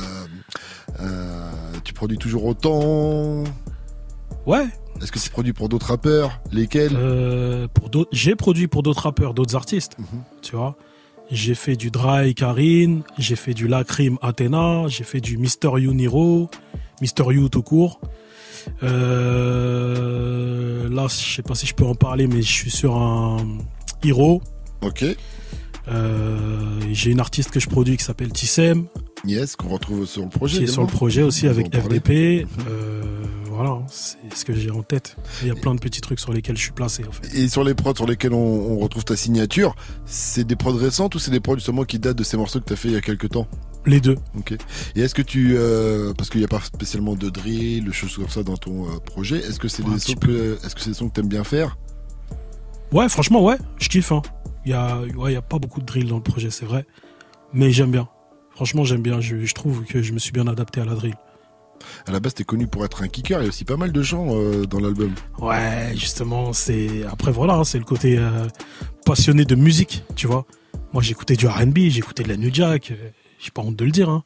[1.00, 1.52] euh,
[1.84, 3.44] tu produis toujours autant.
[4.46, 4.66] Ouais.
[5.02, 6.42] Est-ce que tu produis pour d'autres rappeurs?
[6.52, 6.92] Lesquels?
[6.96, 9.96] Euh, pour d'autres, j'ai produit pour d'autres rappeurs, d'autres artistes.
[9.98, 10.06] Mhm.
[10.42, 10.76] Tu vois?
[11.32, 15.94] J'ai fait du Dry Karine, j'ai fait du Lacrim Athena, j'ai fait du Mister You
[15.94, 16.50] Niro,
[17.02, 18.02] Mister You tout court.
[19.50, 23.38] Euh, là, je sais pas si je peux en parler, mais je suis sur un
[24.04, 24.42] Hero.
[24.82, 25.06] Ok.
[25.92, 26.38] Euh,
[26.92, 28.86] j'ai une artiste que je produis qui s'appelle Tissem,
[29.26, 30.60] Yes, qu'on retrouve sur le projet.
[30.60, 31.76] qui est sur le projet aussi On avec.
[31.76, 32.48] FDP.
[32.70, 33.02] Euh,
[33.52, 35.18] voilà, c'est ce que j'ai en tête.
[35.42, 37.28] Il y a plein de petits trucs sur lesquels je suis placé en fait.
[37.38, 39.76] Et sur les prods sur lesquels on, on retrouve ta signature,
[40.06, 42.66] c'est des prods récentes ou c'est des prods justement qui datent de ces morceaux que
[42.66, 43.48] tu as fait il y a quelques temps
[43.86, 44.16] Les deux.
[44.38, 44.54] Ok.
[44.96, 48.16] Et est-ce que tu, euh, parce qu'il n'y a pas spécialement de drill, de choses
[48.16, 50.80] comme ça dans ton euh, projet, est-ce que c'est Ouais, des sons que, est-ce que
[50.82, 51.78] c'est des sons que t'aimes bien faire?
[52.94, 54.12] Ouais, franchement, ouais, je kiffe.
[54.14, 54.22] Hein.
[54.66, 56.86] Il y a, ouais, y a pas beaucoup de drill dans le projet, c'est vrai,
[57.54, 58.08] mais j'aime bien.
[58.56, 59.22] Franchement, j'aime bien.
[59.22, 61.16] Je, je trouve que je me suis bien adapté à la drill.
[62.06, 63.40] À la base, t'es connu pour être un kicker.
[63.40, 65.14] Il y a aussi pas mal de gens euh, dans l'album.
[65.40, 68.48] Ouais, justement, c'est après voilà, hein, c'est le côté euh,
[69.06, 70.46] passionné de musique, tu vois.
[70.92, 72.92] Moi, j'écoutais du R&B, j'écoutais de la New Jack.
[72.92, 72.96] euh,
[73.40, 74.10] J'ai pas honte de le dire.
[74.10, 74.24] Hein.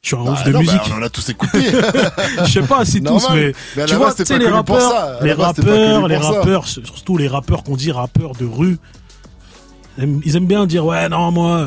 [0.00, 0.80] Je suis un Bah ouf de non, bah, musique.
[0.94, 1.58] on en a tous écouté.
[2.44, 6.08] Je sais pas si tous, mais, Mais tu vois, tu sais, les rappeurs, les rappeurs,
[6.08, 8.78] les rappeurs, surtout les rappeurs qu'on dit rappeurs de rue,
[9.98, 11.66] ils aiment- bien dire ouais non moi,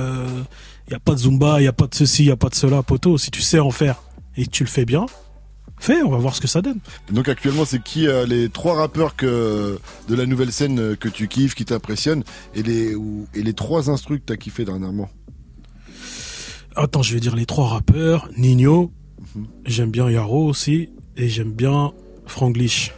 [0.88, 2.38] il y a pas de zumba, il y a pas de ceci, il y a
[2.38, 3.18] pas de cela, poteau.
[3.18, 4.02] Si tu sais en faire
[4.36, 5.06] et tu le fais bien,
[5.80, 6.80] fais, on va voir ce que ça donne.
[7.12, 11.08] Donc actuellement, c'est qui euh, les trois rappeurs que de la nouvelle scène euh, que
[11.10, 12.24] tu kiffes, qui t'impressionnent,
[12.56, 15.10] et les ou- et les trois instrus que t'as kiffé dernièrement?
[16.76, 18.30] Attends, je vais dire les trois rappeurs.
[18.38, 18.92] Nino,
[19.66, 21.92] j'aime bien Yaro aussi, et j'aime bien
[22.26, 22.94] Franglish.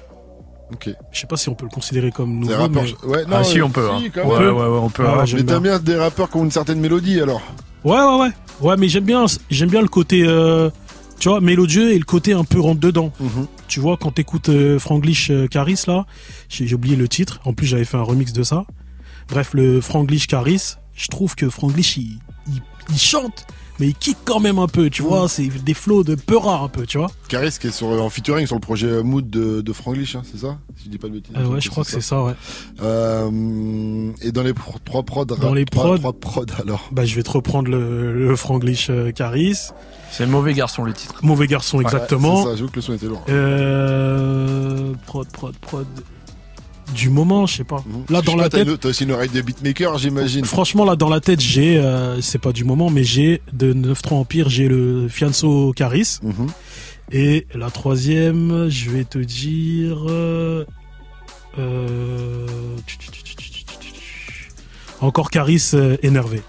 [0.74, 0.90] Ok.
[1.12, 2.48] Je sais pas si on peut le considérer comme nouveau.
[2.54, 2.84] Des rappeurs.
[2.84, 4.02] mais- Ouais, non, Ah, si, euh, on peut, hein.
[4.14, 5.26] quand Ouais, ouais, ouais, on peut, Ah, hein.
[5.34, 7.42] Mais t'aimes bien des rappeurs qui ont une certaine mélodie alors.
[7.84, 8.30] Ouais, ouais, ouais.
[8.62, 10.70] Ouais, mais j'aime bien, j'aime bien le côté, euh,
[11.20, 13.12] tu vois, mélodieux et le côté un peu rentre dedans.
[13.20, 13.48] Mhm.
[13.68, 16.06] Tu vois, quand t'écoutes euh, Franglish euh, Caris, là,
[16.50, 17.40] j'ai j'ai oublié le titre.
[17.46, 18.66] En plus, j'avais fait un remix de ça.
[19.30, 23.46] Bref, le Franglish Caris, je trouve que Franglish, il, il, il chante,
[23.82, 25.28] mais il kick quand même un peu, tu vois.
[25.28, 27.12] C'est des flots de peura un peu, tu vois.
[27.28, 30.40] Caris qui est sur, en featuring sur le projet Mood de, de Franglish, hein, c'est
[30.40, 30.58] ça?
[30.78, 31.36] Si je dis pas de bêtises.
[31.36, 32.34] Euh, ouais, je crois que c'est ça, ouais.
[32.82, 35.98] Euh, et dans les pro- trois prods, Dans les trois, prods.
[35.98, 36.88] trois prods alors.
[36.92, 39.58] Bah, je vais te reprendre le, le Franglish euh, Caris.
[40.12, 41.16] C'est mauvais garçon le titre.
[41.24, 42.36] Mauvais garçon, exactement.
[42.36, 43.24] Ouais, c'est ça, j'avoue que le son était lourd.
[43.30, 45.88] Euh, prod, prod, prod.
[46.96, 47.84] Du moment, je sais pas.
[48.10, 48.68] Là, Je dans la tête.
[48.80, 50.46] T'as aussi une oreille de beatmaker, j'imagine.
[50.46, 54.14] Franchement, là, dans la tête, j'ai, euh, c'est pas du moment, mais j'ai de 9-3
[54.16, 56.20] Empire, j'ai le Fianso Caris.
[56.24, 56.48] Mhm.
[57.14, 59.98] Et la troisième, je vais te dire.
[60.08, 60.66] euh,
[61.60, 62.48] euh,
[65.02, 66.42] encore Caris euh, énervé.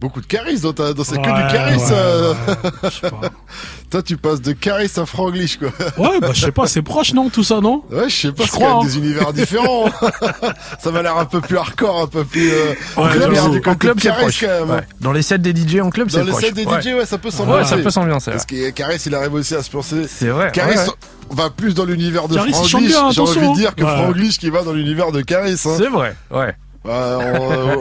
[0.00, 1.76] Beaucoup de Caris dans, ta, dans c'est que du Caris.
[1.76, 3.20] ouais, ouais, je sais pas.
[3.88, 5.68] Toi, tu passes de Caris à Franglish, quoi.
[5.96, 8.42] Ouais, bah, je sais pas, c'est proche, non, tout ça, non Ouais, je sais pas,
[8.44, 8.80] Je c'est hein.
[8.82, 9.88] des univers différents.
[10.80, 12.50] ça m'a l'air un peu plus hardcore, un peu plus.
[12.50, 14.40] Euh, En on club, du en club, c'est Caris, proche.
[14.40, 14.70] quand même.
[14.70, 14.74] hein.
[14.78, 14.86] Ouais.
[15.00, 16.44] Dans les sets des DJ en club, Dans c'est les proche.
[16.44, 17.70] sets des DJ, ouais, ça peut Ouais, s'ambiancer.
[17.70, 18.30] ça peut s'ambiancer.
[18.32, 20.06] Parce que Caris, il arrive aussi à se penser.
[20.08, 20.50] C'est vrai.
[20.52, 20.92] Caris ouais, ouais.
[21.30, 22.56] va plus dans l'univers de Franglish.
[22.68, 23.86] J'ai envie de dire que hein.
[23.86, 24.02] Ouais.
[24.02, 25.60] Franglish qui va dans l'univers de Caris.
[25.64, 25.74] Hein.
[25.78, 26.16] C'est vrai.
[26.32, 26.54] Ouais.
[26.86, 26.92] Ouais,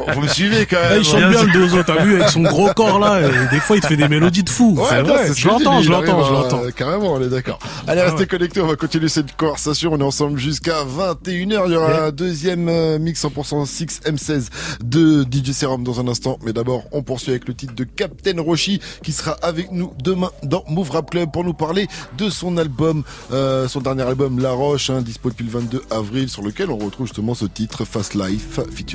[0.07, 0.99] on- vous me suivez quand Eh, même.
[1.01, 3.75] il chante bien le Dozo, t'as vu, avec son gros corps là, et des fois
[3.75, 4.75] il te fait des mélodies de fou.
[4.77, 6.61] Ouais, vrai, je l'entends, je l'entends, je l'entends.
[6.75, 7.59] Carrément, on est d'accord.
[7.87, 9.91] Allez, Ah restez connectés, on va continuer cette conversation.
[9.93, 11.63] On est ensemble jusqu'à 21h.
[11.67, 14.47] Il y aura un deuxième euh, mix 100% 6 M16
[14.83, 16.39] de DJ Serum dans un instant.
[16.43, 20.31] Mais d'abord, on poursuit avec le titre de Captain Roshi qui sera avec nous demain
[20.43, 21.87] dans Move Rap Club pour nous parler
[22.17, 26.27] de son album, euh, son dernier album La Roche, hein, dispo depuis le 22 avril,
[26.29, 28.94] sur lequel on retrouve justement ce titre Fast Life featuring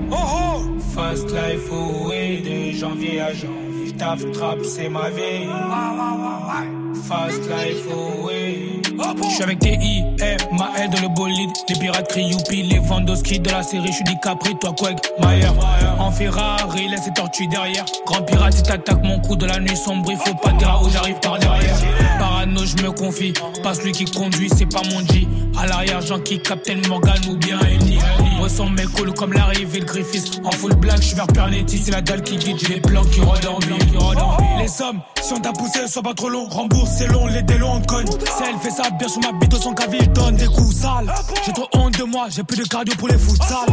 [0.11, 3.93] Oh oh Fast life away de janvier à janvier.
[3.97, 5.47] Taf trap c'est ma vie.
[7.07, 8.81] Fast life away.
[9.23, 10.03] Je suis avec TI,
[10.51, 11.49] ma L dans le bolide.
[11.69, 13.87] Les pirates crient youpi, les Vandoski de la série.
[13.87, 15.47] Je suis Capri, toi Quag, Mayer.
[15.97, 17.85] En Ferrari, laisse les tortues derrière.
[18.05, 20.89] Grand pirate, si t'attaques mon coup de la nuit sombre, il faut pas dire où
[20.89, 21.77] j'arrive par derrière.
[22.19, 23.33] Parano, je me confie.
[23.63, 25.27] Pas celui qui conduit, c'est pas mon G.
[25.57, 28.00] À l'arrière, Jean qui Captain Morgan ou bien Ellie.
[28.49, 30.41] Sombre, mais cool comme l'arrivée de Griffiths.
[30.43, 33.21] En full black, je vers Pernetti, c'est la dalle qui guide, j'ai les plans qui
[33.21, 33.59] rôdent en.
[34.59, 36.47] Les sommes, si on t'a poussé, sois pas trop long.
[36.49, 38.07] Rembourse, c'est long, les délos, on cogne.
[38.07, 41.11] Si elle fait ça bien sur ma bite, son caville, donne des coups sales.
[41.45, 43.67] J'ai trop honte de moi, j'ai plus de cardio pour les futsal.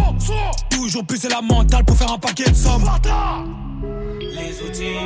[0.70, 2.84] Toujours plus, c'est la mentale pour faire un paquet de sommes.
[4.20, 4.98] Les outils,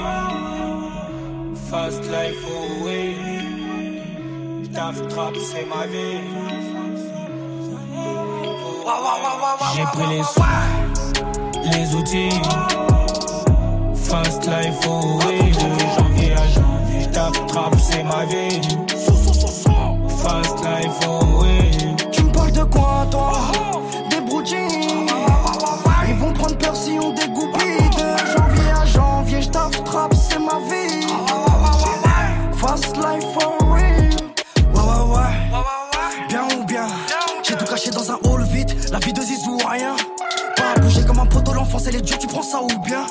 [1.70, 2.44] fast life
[2.80, 3.16] away.
[4.74, 6.20] Taf trap, c'est ma vie.
[9.74, 10.42] J'ai pris les sous,
[11.64, 12.42] les outils.
[13.94, 15.50] Fast life away.
[15.50, 18.60] De janvier à janvier, taf trap, c'est ma vie.
[20.22, 21.70] Fast life away.
[22.10, 23.32] Tu me parles de quoi, toi?
[24.10, 24.56] Des broodis
[26.08, 27.88] Ils vont prendre peur si on dégoupille.
[27.96, 31.06] De janvier à janvier, j'taffe trap, c'est ma vie.
[32.56, 34.10] Fast life for real.
[34.74, 36.28] Ouais, ouais, ouais.
[36.28, 36.86] Bien ou bien?
[37.42, 38.41] J'ai tout caché dans un hall
[39.04, 39.96] vie de Zizou, rien.
[40.56, 43.06] Pas bouger comme un poteau, l'enfance elle est dure, tu prends ça ou bien.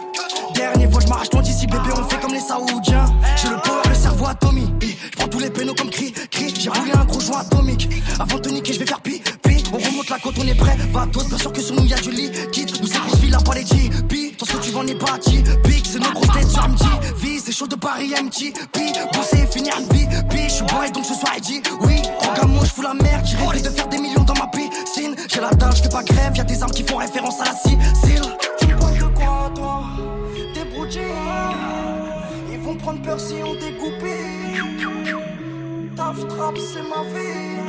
[0.53, 3.05] Dernier vol, j'm'arrache ton d'ici, bébé, on fait comme les Saoudiens.
[3.35, 4.97] J'ai le power, le cerveau atomique.
[5.11, 6.53] J'prends tous les pénaux comme cri, cri.
[6.57, 7.89] J'ai roulé un gros joint atomique.
[8.19, 9.63] Avant de te niquer, j'vais faire pi, pi.
[9.73, 10.77] On remonte la côte, on est prêt.
[10.91, 12.71] Va tous, bien sûr que sur nous y'a du liquide.
[12.81, 13.63] Nous c'est qu'on se file, pas les
[14.07, 14.33] Pi.
[14.37, 15.17] Tout ce que tu vends n'est pas
[15.63, 16.83] Pique, c'est nos grosses têtes sur MT.
[17.17, 18.53] Vie, c'est chaud de Paris, MT.
[18.71, 20.07] Pi, bosser et finir une vie.
[20.29, 22.01] Pi, j'suis bourré donc ce soir, il dit oui.
[22.19, 23.25] Regarde, moi, j'fous la merde.
[23.25, 24.20] J'ai rêvé de faire des millions
[25.41, 26.35] la dalle, j'fais pas grève.
[26.35, 28.21] Y'a des armes qui font référence à la Sicile.
[28.59, 29.83] Tu me parles de quoi, toi?
[30.53, 30.99] Des broodis.
[32.51, 34.05] Ils vont prendre peur si on découpe.
[35.95, 37.59] Taf trap, c'est ma vie.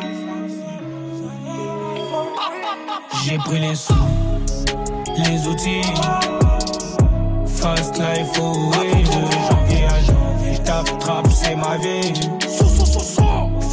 [3.25, 3.95] J'ai pris les sous,
[5.17, 5.83] les outils.
[7.47, 9.03] Fast life away.
[9.03, 12.13] De janvier à janvier, taf trap, c'est ma vie.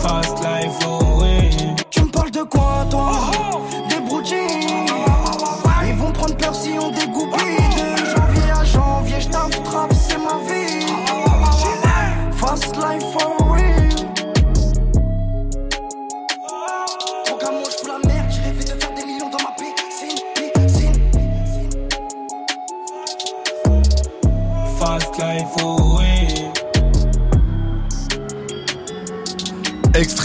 [0.01, 0.48] Fast life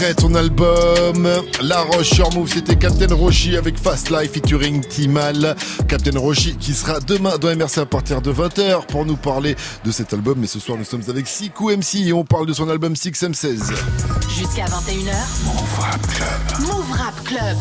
[0.05, 1.27] Extrait de son album
[1.61, 5.55] La Roche sur Move, c'était Captain Roshi avec Fast Life featuring Timal.
[5.87, 9.91] Captain Roshi qui sera demain dans MRC à partir de 20h pour nous parler de
[9.91, 10.37] cet album.
[10.39, 13.73] Mais ce soir, nous sommes avec Siku MC et on parle de son album 6M16.
[14.37, 15.15] Jusqu'à 21h.
[15.45, 16.67] Move Rap Club.
[16.67, 17.57] Move Rap Club.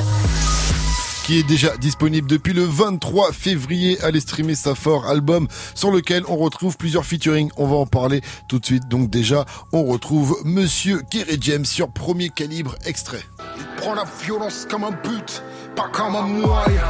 [1.25, 3.99] Qui est déjà disponible depuis le 23 février.
[4.03, 7.51] Allez streamer sa fort album sur lequel on retrouve plusieurs featuring.
[7.57, 8.89] On va en parler tout de suite.
[8.89, 13.23] Donc déjà, on retrouve Monsieur Kerry James sur premier calibre extrait.
[13.57, 15.43] Il prend la violence comme un but,
[15.75, 16.85] pas comme un moyen.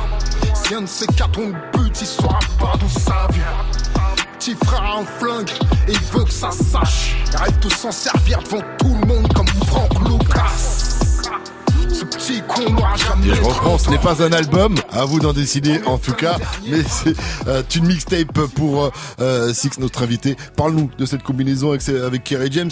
[0.52, 4.02] Si un de ces quatre on le bute, il saura pas d'où ça vient.
[4.38, 5.50] Petit frère a un flingue
[5.86, 7.14] et il veut que ça sache.
[7.30, 10.83] Il rêve de s'en servir devant tout le monde comme Franck Lucas.
[12.26, 16.82] Petit con ce n'est pas un album, à vous d'en décider en tout cas, mais
[16.82, 17.14] c'est
[17.46, 20.34] euh, une mixtape pour euh, Six, notre invité.
[20.56, 22.70] Parle-nous de cette combinaison avec, avec Kerry James.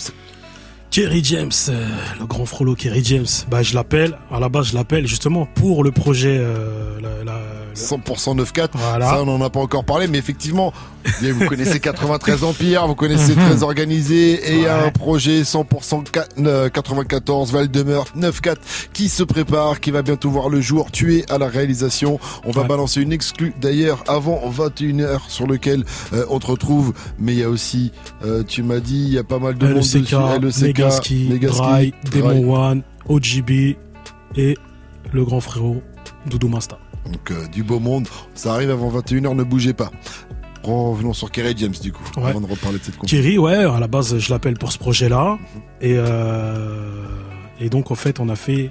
[0.92, 1.86] Kerry James, euh,
[2.20, 3.24] le grand frollo Kerry James.
[3.50, 6.36] Bah, je l'appelle, à la base, je l'appelle justement pour le projet.
[6.38, 7.40] Euh, la, la,
[7.74, 8.68] 100% 9-4.
[8.74, 9.08] Voilà.
[9.08, 10.72] Ça, on n'en a pas encore parlé, mais effectivement,
[11.20, 14.62] vous connaissez 93 Empire, vous connaissez Très Organisé, et il ouais.
[14.64, 18.56] y a un projet 100% 94 Val de Meurthe 9-4
[18.92, 20.90] qui se prépare, qui va bientôt voir le jour.
[20.90, 22.20] Tu es à la réalisation.
[22.44, 22.68] On va ouais.
[22.68, 26.92] balancer une exclue d'ailleurs avant 21h sur lequel euh, on te retrouve.
[27.18, 27.92] Mais il y a aussi,
[28.24, 30.72] euh, tu m'as dit, il y a pas mal de LCK, monde dessus.
[30.82, 33.76] LCK, Megaski, Dry, Demon One, OGB
[34.36, 34.56] et
[35.12, 35.82] le grand frérot
[36.26, 36.78] Doudou Masta.
[37.10, 39.90] Donc euh, du beau monde, ça arrive avant 21h, ne bougez pas.
[40.62, 42.30] Revenons sur Kerry James du coup, ouais.
[42.30, 43.22] avant de reparler de cette compétition.
[43.22, 45.34] Kerry, ouais, à la base je l'appelle pour ce projet-là.
[45.34, 45.86] Mm -hmm.
[45.86, 48.70] et, euh, et donc en fait on a fait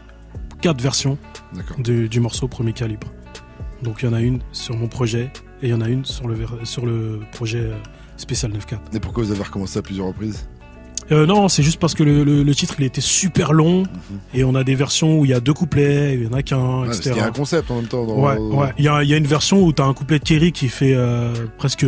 [0.61, 1.17] quatre versions
[1.79, 3.07] du, du, morceau Premier Calibre.
[3.83, 6.05] Donc il y en a une sur mon projet et il y en a une
[6.05, 7.75] sur le, sur le projet euh,
[8.17, 8.95] spécial 9-4.
[8.95, 10.47] Et pourquoi vous avez recommencé à plusieurs reprises?
[11.11, 13.85] Euh, non, c'est juste parce que le, le, le, titre il était super long mm
[13.85, 14.37] -hmm.
[14.37, 16.43] et on a des versions où il y a deux couplets, il y en a
[16.43, 17.11] qu'un, ouais, etc.
[17.15, 18.05] Il y a un concept en même temps.
[18.05, 18.15] Dans...
[18.15, 18.71] Ouais, ouais.
[18.77, 20.51] Il y a, il y a une version où tu as un couplet de Kerry
[20.51, 21.85] qui fait euh, presque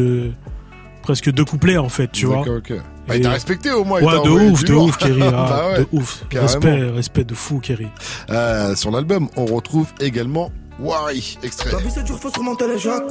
[1.01, 2.41] presque deux couplets en fait, tu vois.
[2.41, 2.73] ok.
[3.09, 4.01] Ah, il t'a respecté au moins.
[4.01, 5.21] Ouais, de ouf, de ouf, Kerry.
[5.27, 6.23] Ah, bah ouais, de ouf.
[6.33, 7.87] Respect, respect de fou, Kerry.
[8.29, 11.71] Euh, sur l'album, on retrouve également Wari, extrait.
[11.71, 13.03] La vie c'est dur, faut surmonter les jacques.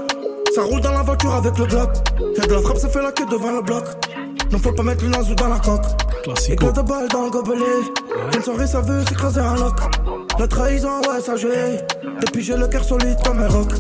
[0.55, 1.91] Ça roule dans la voiture avec le bloc.
[2.37, 3.85] Y'a de la frappe, ça fait la queue devant le bloc.
[4.53, 5.83] Non, faut pas mettre une azou dans la coque.
[6.25, 6.53] Classico.
[6.53, 7.65] Éclat de balle dans le gobelet.
[8.35, 9.79] Une soirée, ça veut s'écraser un lock.
[10.39, 11.49] La trahison, ouais, ça joue.
[12.21, 13.71] Depuis, j'ai le cœur solide comme un rock.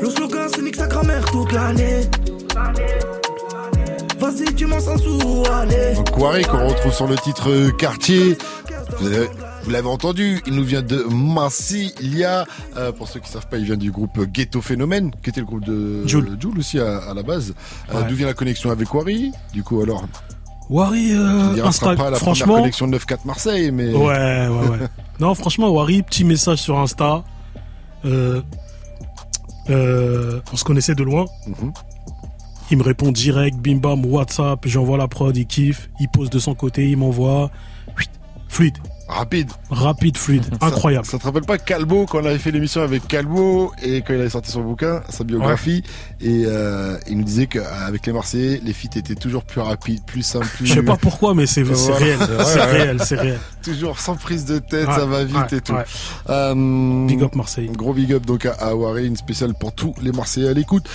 [0.00, 2.02] Le slogan, c'est nique sa grand-mère toute l'année.
[4.20, 5.94] Vas-y, tu m'en sens sous, allez.
[5.94, 8.38] Donc Waré qu'on retrouve sur le titre euh, Quartier.
[9.00, 9.28] Vous avez-
[9.66, 12.46] vous l'avez entendu, il nous vient de Massilia.
[12.76, 15.46] Euh, pour ceux qui savent pas, il vient du groupe Ghetto Phénomène, qui était le
[15.46, 16.06] groupe de.
[16.06, 16.24] Jul
[16.56, 17.52] aussi à, à la base.
[17.92, 18.02] Euh.
[18.08, 20.04] D'où vient la connexion avec Wari Du coup, alors,
[20.70, 22.54] Wari, euh, dira, ce sera Insta, pas la franchement.
[22.56, 24.88] connexion de 9-4 Marseille, mais Ouais, ouais, ouais.
[25.20, 27.24] non, franchement, Wari, petit message sur Insta.
[28.04, 28.42] Euh,
[29.70, 31.24] euh, on se connaissait de loin.
[31.46, 31.72] Mhm.
[32.70, 36.38] Il me répond direct, bim bam, WhatsApp, j'envoie la prod, il kiffe, il pose de
[36.38, 37.50] son côté, il m'envoie.
[38.48, 38.78] Fluide,
[39.08, 39.50] rapide.
[39.70, 41.04] rapide, fluide, incroyable.
[41.06, 44.14] Ça, ça te rappelle pas Calbo quand on avait fait l'émission avec Calbo et quand
[44.14, 45.82] il avait sorti son bouquin, sa biographie,
[46.20, 50.22] et euh, il nous disait qu'avec les Marseillais, les feats étaient toujours plus rapides, plus
[50.22, 50.66] simples, plus.
[50.66, 51.96] Je sais pas pourquoi, mais c'est Voilà.
[51.96, 53.38] réel, c'est réel, c'est réel.
[53.62, 55.74] Toujours sans prise de tête, Ouais, ça va vite ouais, et tout.
[56.28, 57.70] Euh, Big up Marseille.
[57.72, 60.86] Gros big up donc à, à une spéciale pour tous les Marseillais à l'écoute.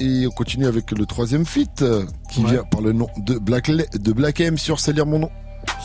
[0.00, 3.66] Et on continue avec le troisième feat euh, qui vient par le nom de Black,
[3.66, 5.30] Le- de Black M sur C'est lire mon nom.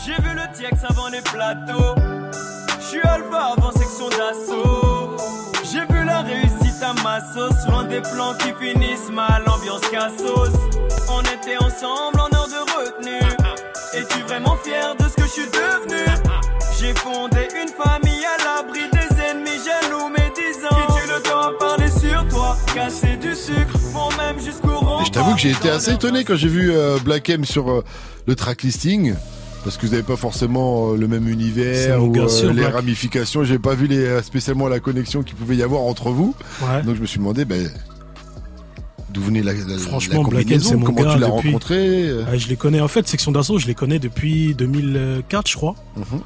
[0.04, 1.94] J'ai vu le TX avant les plateaux.
[2.80, 5.16] Je suis alpha avant section d'assaut.
[5.72, 7.66] J'ai vu la réussite à ma sauce.
[7.68, 10.54] Loin des plans qui finissent mal, ambiance cassos.
[11.10, 13.28] On était ensemble en heure de retenue.
[13.94, 16.04] Es-tu vraiment fier de ce que je suis devenu?
[16.78, 20.68] J'ai fondé une famille à l'abri des ennemis jaloux médisants.
[20.68, 22.56] Qui tue le temps à parler sur toi?
[22.74, 25.00] Casser du sucre, vont même jusqu'au rond.
[25.00, 27.70] Et je t'avoue que j'ai été assez étonné quand j'ai vu euh, Black M sur
[27.70, 27.84] euh,
[28.26, 29.14] le track listing.
[29.64, 32.74] Parce que vous n'avez pas forcément euh, le même univers ou euh, les Black.
[32.74, 33.44] ramifications.
[33.44, 36.34] J'ai pas vu les, euh, spécialement la connexion qu'il pouvait y avoir entre vous.
[36.62, 36.82] Ouais.
[36.82, 37.70] Donc je me suis demandé ben,
[39.10, 41.28] d'où venait la, la, Franchement, la Black M, combinaison, c'est mon comment gars tu l'as
[41.28, 42.12] depuis- rencontré?
[42.24, 42.80] Ouais, je les connais.
[42.82, 45.74] En fait, section d'assaut, je les connais depuis 2004, je crois.
[45.96, 46.20] Mhm.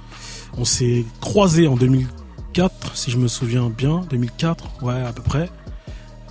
[0.57, 4.01] On s'est croisés en 2004, si je me souviens bien.
[4.11, 5.49] 2004, ouais, à peu près.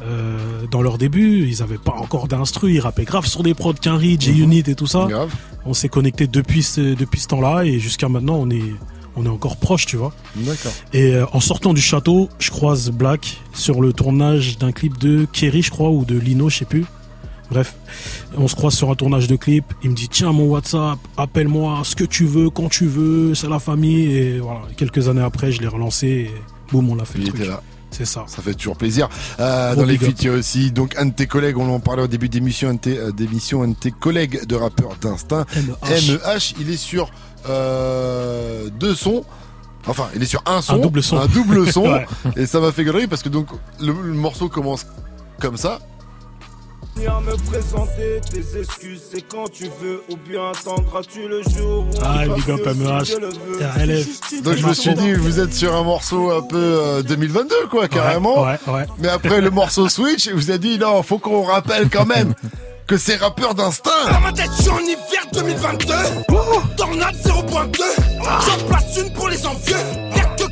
[0.02, 3.74] Euh, dans leur début, ils avaient pas encore d'instru, ils rappaient grave sur des prods
[3.74, 5.04] Quinry, J-Unit et tout ça.
[5.06, 5.10] Mhm.
[5.10, 5.36] Grave.
[5.66, 8.74] On s'est connectés depuis ce, depuis ce temps-là et jusqu'à maintenant, on est,
[9.16, 10.14] on est encore proches, tu vois.
[10.36, 10.72] D'accord.
[10.94, 15.26] Et euh, en sortant du château, je croise Black sur le tournage d'un clip de
[15.34, 16.86] Kerry, je crois, ou de Lino, je sais plus.
[17.50, 17.76] Bref,
[18.38, 19.64] on se croise sur un tournage de clip.
[19.82, 23.48] Il me dit tiens mon WhatsApp, appelle-moi, ce que tu veux, quand tu veux, c'est
[23.50, 24.12] la famille.
[24.16, 26.32] Et voilà, quelques années après, je l'ai relancé et
[26.72, 27.42] boum, on l'a fait Il le truc.
[27.42, 27.64] était là.
[27.92, 28.26] C'est ça.
[28.28, 29.08] Ça fait toujours plaisir.
[29.40, 31.80] Euh, dans les feats, il y a aussi donc un de tes collègues, on en
[31.80, 34.96] parlait au début d'émission, un de tes, euh, d'émission, un de tes collègues de rappeurs
[35.02, 36.20] d'Instinct, MEH.
[36.24, 36.54] MEH.
[36.60, 37.10] Il est sur
[37.68, 39.24] euh, deux sons.
[39.88, 41.18] Enfin, il est sur un son, double son.
[41.18, 42.06] un double son, Ouais.
[42.36, 43.48] et ça m'a fait galerie parce que donc
[43.80, 44.86] le, le morceau commence
[45.40, 45.80] comme ça.
[47.00, 51.92] Viens me présenter tes excuses, c'est quand tu veux, ou bien attendras-tu le jour où
[52.04, 54.42] Ah, big up MEH.
[54.42, 57.88] Donc je me suis dit, vous êtes sur un morceau un peu euh, 2022 quoi,
[57.88, 58.44] carrément.
[58.44, 58.86] Ouais, ouais.
[59.00, 62.34] Mais après le morceau Switch, il vous a dit non, faut qu'on rappelle quand même
[62.88, 63.92] que c'est rappeur d'instinct.
[64.12, 65.94] Dans ma tête, je suis en hiver 2022.
[66.78, 67.80] Tornade 0.2.
[68.24, 69.76] J'en place une pour les envieux.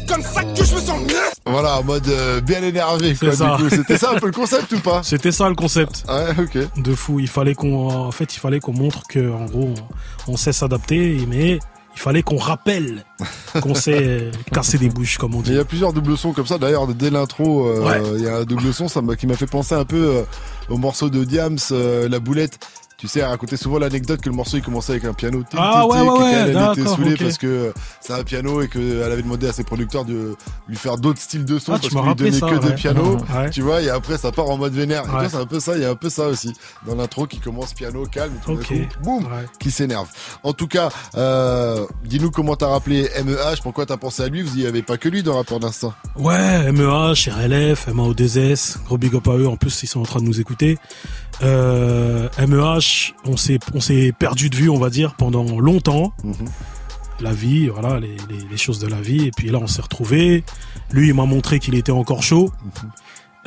[0.07, 1.15] Comme ça que je me sens mieux.
[1.45, 3.31] Voilà, en mode euh, bien énervé quoi.
[3.31, 3.57] C'est ça.
[3.57, 3.69] du coup.
[3.69, 5.01] C'était ça un peu le concept ou pas?
[5.03, 6.03] C'était ça le concept.
[6.07, 6.81] Ouais, ok.
[6.81, 7.19] De fou.
[7.19, 9.73] Il fallait qu'on, en fait, il fallait qu'on montre que, en gros,
[10.27, 11.59] on, sait s'adapter, mais
[11.95, 13.05] il fallait qu'on rappelle
[13.61, 15.51] qu'on sait euh, casser des bouches, comme on dit.
[15.51, 16.57] il y a plusieurs doubles sons comme ça.
[16.57, 18.01] D'ailleurs, dès l'intro, euh, Ouais.
[18.17, 20.21] il y a un double son ça qui m'a fait penser un peu euh,
[20.69, 22.59] au morceau de Diams, euh, La Boulette.
[22.97, 25.43] Tu sais, elle racontait souvent l'anecdote que le morceau il commençait avec un piano.
[25.57, 29.21] Ah ouais, ouais, elle était saoulée parce que euh, c'est un piano et qu'elle avait
[29.21, 30.35] demandé à ses producteurs de
[30.67, 33.17] lui faire d'autres styles de son Ah, parce qu'il lui donnait que des pianos.
[33.35, 33.49] Ouais.
[33.49, 35.03] Tu vois, et après ça part en mode vénère.
[35.23, 36.53] Et c'est un peu ça, il y a un peu ça aussi.
[36.87, 38.57] Dans l'intro qui commence piano, calme, et tout
[39.03, 39.27] boum,
[39.59, 40.07] qui s'énerve.
[40.43, 44.57] En tout cas, euh, dis-nous comment t'as rappelé MEH, pourquoi t'as pensé à lui, vous
[44.57, 45.93] y avez pas que lui dans Rapport d'Instinct.
[46.15, 50.21] Ouais, MEH, RLF, MAO2S, gros big up à eux, en plus ils sont en train
[50.21, 50.77] de nous écouter.
[51.43, 52.29] Euh,
[53.25, 56.13] On s'est, on s'est perdu de vue, on va dire, pendant longtemps.
[57.21, 59.25] La vie, voilà, les, les, les choses de la vie.
[59.27, 60.43] Et puis là, on s'est retrouvés.
[60.91, 62.51] Lui, il m'a montré qu'il était encore chaud,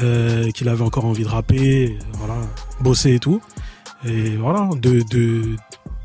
[0.01, 2.35] euh, qu'il avait encore envie de rapper, voilà,
[2.81, 3.41] bosser et tout.
[4.07, 5.57] Et voilà, de, de,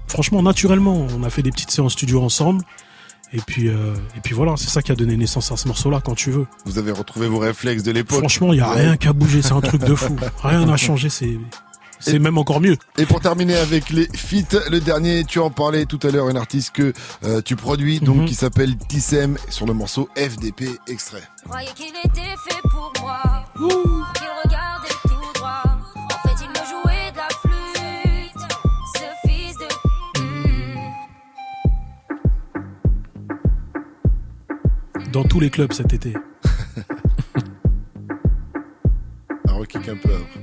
[0.07, 2.63] franchement, naturellement, on a fait des petites séances studio ensemble.
[3.35, 6.01] Et puis, euh, et puis voilà, c'est ça qui a donné naissance à ce morceau-là,
[6.03, 6.45] quand tu veux.
[6.65, 8.19] Vous avez retrouvé vos réflexes de l'époque.
[8.19, 8.81] Franchement, il y a Ouais.
[8.81, 10.15] rien qu'à bouger, c'est un truc de fou.
[10.43, 11.37] Rien n'a changé, c'est
[12.03, 12.77] c'est même encore mieux.
[12.97, 16.37] Et pour terminer avec les feats, le dernier, tu en parlais tout à l'heure, une
[16.37, 16.93] artiste que
[17.23, 18.25] euh, tu produis, donc mhm.
[18.25, 21.23] qui s'appelle Tissem, sur le morceau FDP extrait.
[21.75, 23.21] Qu'il était fait pour moi.
[28.95, 29.67] Ce fils de.
[35.11, 36.13] Dans tous les clubs cet été.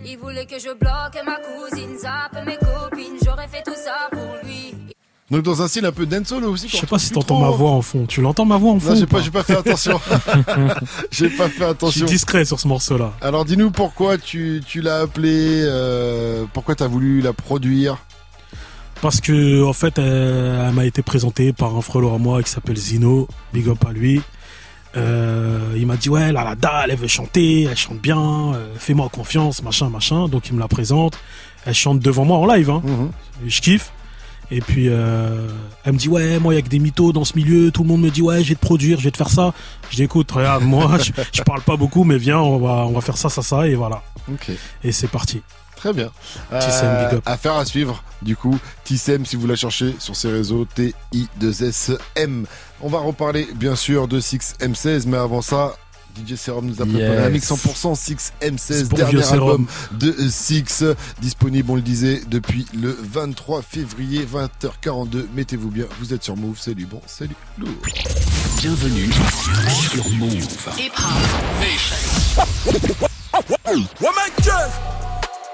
[0.04, 3.16] Il voulait que je bloque ma cousine, zappe mes copines.
[3.24, 4.74] J'aurais fait tout ça pour lui.
[5.30, 6.68] Donc dans un style un peu dancehall aussi.
[6.68, 8.04] Je sais pas si t'entends ma voix en fond.
[8.06, 10.00] Tu l'entends ma voix en fond Non, j'ai pas, j'ai pas fait attention.
[11.12, 12.06] j'ai pas fait Je suis attention.
[12.06, 13.12] discret sur ce morceau-là.
[13.20, 17.98] Alors dis-nous pourquoi tu, tu l'as appelé, euh, pourquoi t'as voulu la produire?
[19.02, 20.04] Parce que en fait, elle,
[20.66, 23.28] elle m'a été présentée par un frelot à moi qui s'appelle Zino.
[23.52, 24.20] Big up à lui.
[24.96, 28.74] Euh, il m'a dit ouais, là la dalle, elle veut chanter, elle chante bien, euh,
[28.76, 30.28] fais-moi confiance, machin, machin.
[30.28, 31.18] Donc il me la présente.
[31.66, 32.70] Elle chante devant moi en live.
[32.70, 32.82] Hein.
[33.46, 33.92] Je kiffe.
[34.52, 35.46] Et puis euh,
[35.84, 37.70] elle me dit ouais, moi il y a que des mythos dans ce milieu.
[37.70, 39.54] Tout le monde me dit ouais, je vais te produire, je vais te faire ça.
[39.90, 42.92] Je dis écoute, regarde, moi je, je parle pas beaucoup, mais viens, on va on
[42.92, 44.02] va faire ça, ça, ça, et voilà.
[44.32, 44.50] Ok.
[44.82, 45.42] Et c'est parti.
[45.76, 46.10] Très bien.
[46.60, 47.22] Tissem, big up.
[47.24, 48.58] Affaire à suivre, du coup.
[48.84, 52.44] Tissem, si vous la cherchez sur ses réseaux, T-I-2-S-M.
[52.82, 55.76] On va reparler, bien sûr, de 6M16, mais avant ça,
[56.16, 57.26] DJ Serum nous a préparé Yes.
[57.26, 59.40] un mix 100% 6M16, Bon dernier vieux Serum.
[59.50, 59.66] album
[59.98, 60.84] de Six,
[61.20, 65.26] disponible, on le disait, depuis le 23 février, 20h42.
[65.34, 67.68] Mettez-vous bien, vous êtes sur Move, salut bon, salut lourd.
[68.60, 69.10] Bienvenue
[69.90, 70.46] sur Move.
[73.66, 74.48] Ouais mec,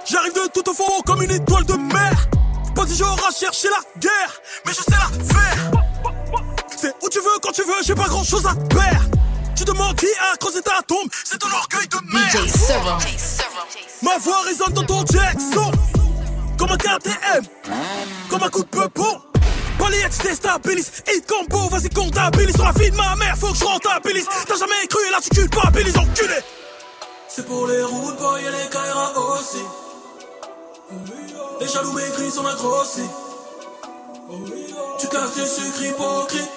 [0.09, 2.29] j'arrive de tout au fond comme une étoile de mer.
[2.75, 5.71] Pas du genre à chercher la guerre, mais je sais la faire.
[6.77, 9.07] C'est où tu veux, quand tu veux, j'ai pas grand chose à perdre.
[9.57, 13.03] Tu demandes qui a creusé ta tombe, c'est ton orgueil de merde.
[14.03, 15.73] Ma voix résonne dans ton Jackson,
[16.59, 17.45] comme un KTM,
[18.29, 19.23] comme un coup de peupon.
[19.79, 23.65] Polyx déstabilise, hit combo, vas-y comptabilise sur la vie de ma mère, faut que je
[23.65, 24.27] rentabilise.
[24.47, 26.37] T'as jamais cru, là tu culpabilises, enculé.
[27.29, 29.65] C'est pour les routes, boy, et les Kaira aussi.
[31.61, 33.03] Les jaloux maigris sont grossi.
[34.99, 36.51] Tu casses du sucre hypocrite.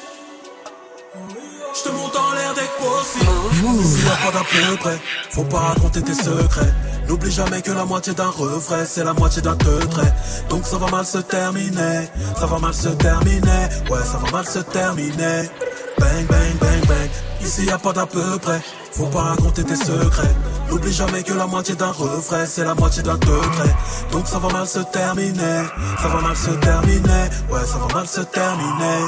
[1.12, 3.84] Je te monte en l'air dès que possible.
[3.84, 4.99] S'il y a pas d'à peu près,
[5.32, 6.74] faut pas raconter tes secrets.
[7.07, 10.14] N'oublie jamais que la moitié d'un refrain, c'est la moitié d'un trait.
[10.49, 12.07] Donc ça va mal se terminer,
[12.39, 13.70] ça va mal se terminer.
[13.89, 15.49] Ouais, ça va mal se terminer.
[15.97, 17.10] Bang, bang, bang, bang.
[17.41, 20.36] Ici y a pas d'à peu près, faut pas raconter tes secrets.
[20.70, 23.76] N'oublie jamais que la moitié d'un refrain, c'est la moitié d'un trait.
[24.12, 25.64] Donc ça va mal se terminer,
[26.01, 27.30] ça va mal se terminer.
[27.49, 29.05] Ouais, ça va mal se terminer.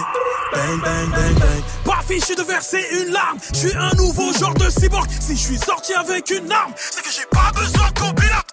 [0.52, 1.64] Bang, bang, bang, bang.
[1.86, 3.38] Pas fichu de verser une larme.
[3.54, 5.08] Je suis un nouveau genre de cyborg.
[5.20, 8.46] Si je suis sorti avec une arme, c'est que j'ai pas besoin de copilote.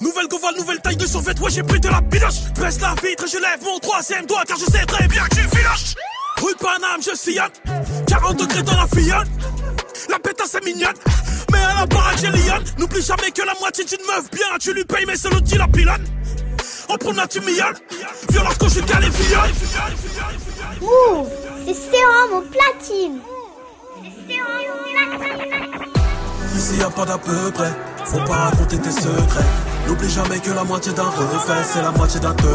[0.00, 3.26] Nouvelle Goval, nouvelle taille de survêt, ouais j'ai pris de la bidoche Presse la vitre,
[3.28, 5.94] je lève mon troisième doigt car je sais très bien que j'ai filoche
[6.42, 7.50] Rue de Paname, je sillonne.
[8.08, 9.28] 40 degrés dans la fillonne.
[10.10, 10.96] La pétasse est mignonne.
[11.52, 12.64] Mais à la baraque j'ai lionne.
[12.78, 15.56] N'oublie jamais que la moitié d'une meuf bien Tu lui payes mais c'est l'autre qui
[15.56, 16.04] la pilonne.
[16.88, 17.78] En promenade tu miaules
[18.34, 19.48] Violence conjugale et viol
[20.80, 21.28] Move,
[21.64, 23.20] c'est sérum au platine.
[24.02, 25.88] C'est sérum au platine.
[26.56, 27.72] Ici y a pas d'à peu près,
[28.04, 29.44] faut pas raconter tes secrets.
[29.86, 32.48] N'oublie jamais que la moitié d'un refrain, c'est la moitié d'un trait.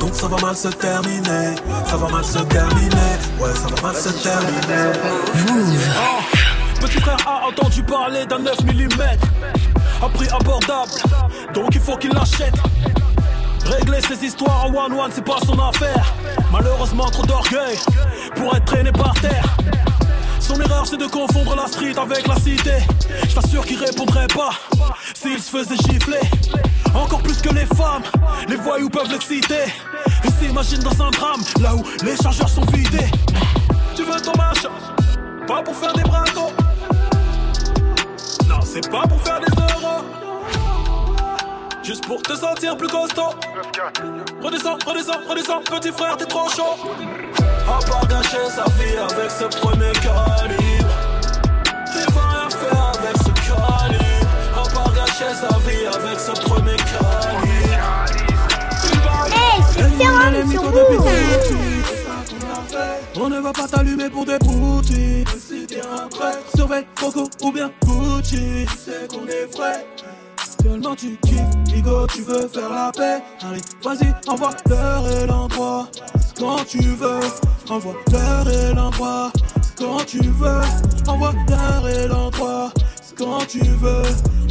[0.00, 1.54] Donc ça va mal se terminer,
[1.86, 3.12] ça va mal se terminer.
[3.38, 4.92] Ouais, ça va mal se terminer.
[5.96, 9.02] Oh, Petit frère a entendu parler d'un 9 mm,
[10.02, 10.90] à prix abordable,
[11.54, 12.54] donc il faut qu'il l'achète.
[13.66, 16.14] Régler ses histoires en one-one, c'est pas son affaire.
[16.52, 17.76] Malheureusement, trop d'orgueil
[18.36, 19.56] pour être traîné par terre.
[20.38, 22.78] Son erreur, c'est de confondre la street avec la cité.
[23.28, 24.50] Je qu'il répondrait pas
[25.14, 26.20] s'il se faisait gifler.
[26.94, 28.02] Encore plus que les femmes,
[28.48, 29.64] les voyous peuvent l'exciter.
[30.24, 33.10] Il s'imagine dans un drame, là où les chargeurs sont vidés.
[33.96, 34.70] Tu veux ton machin,
[35.46, 36.52] pas pour faire des bracos.
[38.48, 40.25] Non, c'est pas pour faire des euros.
[41.86, 43.30] Juste pour te sentir plus costaud.
[44.42, 46.74] Redescends, redescends, redescends, petit frère, t'es trop chaud.
[47.64, 50.90] À part gâcher sa vie avec ce premier calibre.
[51.94, 54.26] Il va rien faire avec ce calibre.
[54.56, 57.46] À part gâcher sa vie avec ce premier calibre.
[59.32, 61.06] Hey, c'est sur Move.
[63.18, 65.24] On ne va pas t'allumer pour des broutilles.
[65.38, 68.66] Si un prêt, surveille Coco ou bien Gucci.
[68.66, 69.86] Tu sais qu'on est frais.
[70.58, 73.22] Tellement tu kiffes, Ligo, tu veux faire la paix.
[73.42, 75.88] Allez, vas-y, envoie l'heure et l'endroit.
[76.38, 77.20] Quand tu veux,
[77.68, 79.32] envoie l'heure et l'endroit.
[79.78, 80.60] Quand tu veux,
[81.06, 82.72] envoie l'heure et l'endroit.
[83.16, 84.02] Quand tu veux.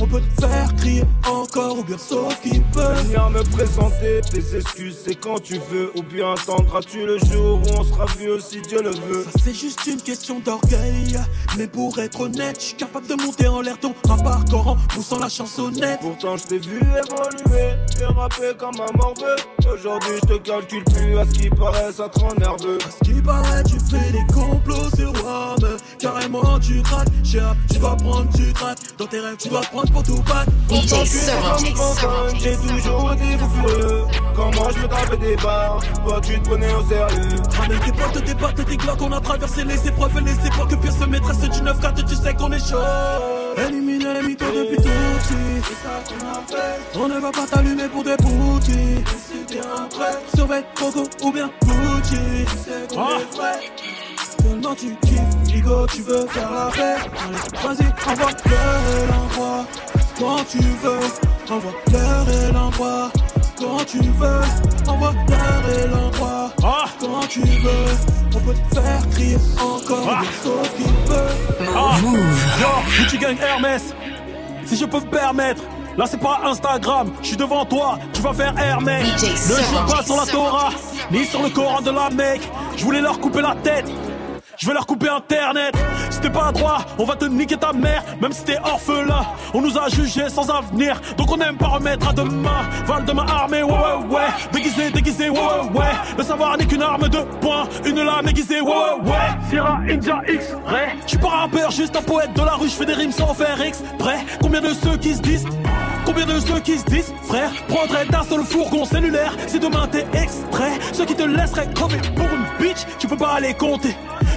[0.01, 2.93] On peut te faire crier encore ou bien sauf qui peut.
[3.03, 5.91] Venir me présenter tes excuses, c'est quand tu veux.
[5.95, 9.23] Ou bien attendras-tu le jour où on sera vieux si Dieu le veut.
[9.23, 11.17] Ça c'est juste une question d'orgueil.
[11.57, 14.75] Mais pour être honnête, je suis capable de monter en l'air ton rap hardcore en
[14.89, 15.99] poussant la chansonnette.
[16.01, 19.35] Pourtant je t'ai vu évoluer et rapper comme un morveux.
[19.73, 22.77] Aujourd'hui je te calcule plus à ce qui paraît, ça te rend nerveux.
[22.85, 27.07] À ce qui paraît, tu fais des complots sur mais Carrément, tu craques.
[27.23, 28.53] Cher, tu vas prendre, tu
[28.97, 30.51] Dans tes rêves, tu vas prendre pour tout battre.
[30.69, 33.67] J'ai toujours été fou
[34.35, 37.35] Quand moi je me tapais des barres, toi tu te prenais au sérieux.
[37.57, 39.01] Ramène tes potes, tes pattes, tes glocks.
[39.01, 40.69] On a traversé les épreuves et les époques.
[40.69, 42.77] Que pire se maîtresse du 9-4, tu sais qu'on est chaud.
[43.67, 45.61] Éliminer les mythos depuis tout petit.
[45.63, 46.97] C'est ça qu'on a fait.
[46.97, 49.03] On ne va pas t'allumer pour des boutis.
[50.35, 52.15] Surveille Coco ou bien Gucci.
[52.45, 53.59] Tu sais qu'on est vrai.
[54.37, 56.95] Tellement tu kiffes, Tu veux faire la paix.
[57.23, 59.65] Allez, vas-y, envoie l'heure et l'endroit.
[60.19, 63.11] Quand tu veux, envoie l'heure et l'endroit.
[63.57, 64.41] Quand tu veux,
[64.91, 66.51] envoie l'heure et l'endroit.
[66.99, 70.21] Quand tu veux, on peut te faire crier encore, Ah.
[70.43, 71.67] sauf qu'il peut.
[71.73, 71.95] Ah.
[72.03, 73.95] Yo, Gucci Gang Hermès?
[74.65, 75.61] Si je peux me permettre.
[75.97, 78.53] Là c'est pas Instagram, je suis devant toi, tu vas faire.
[78.53, 80.69] DJ Ne joue pas sur la Torah,
[81.09, 82.41] ni sur le Coran de la Mecque.
[82.75, 83.89] Je voulais leur couper la tête.
[84.57, 85.75] Je vais leur couper internet.
[86.09, 88.03] Si t'es pas droit, on va te niquer ta mère.
[88.21, 91.01] Même si t'es orphelin, on nous a jugés sans avenir.
[91.17, 92.61] Donc on aime pas remettre à demain.
[92.85, 94.27] Val de ma armée, ouais, ouais, ouais.
[94.53, 95.91] Déguisé, déguisé, ouais, ouais, ouais.
[96.17, 97.67] Le savoir n'est qu'une arme de poing.
[97.85, 99.49] Une lame aiguisée, ouais, ouais, ouais.
[99.49, 100.89] Sierra India X, Ray.
[101.03, 102.69] Je suis pas rappeur, juste un poète de la rue.
[102.69, 104.19] Je fais des rimes sans faire exprès.
[104.41, 105.45] Combien de ceux qui se disent?
[106.05, 110.05] Combien de ceux qui se disent, frère, prendraient d'un seul fourgon cellulaire si demain t'es
[110.13, 113.95] extrait Ceux qui te laisseraient crever pour une bitch, tu peux pas les compter.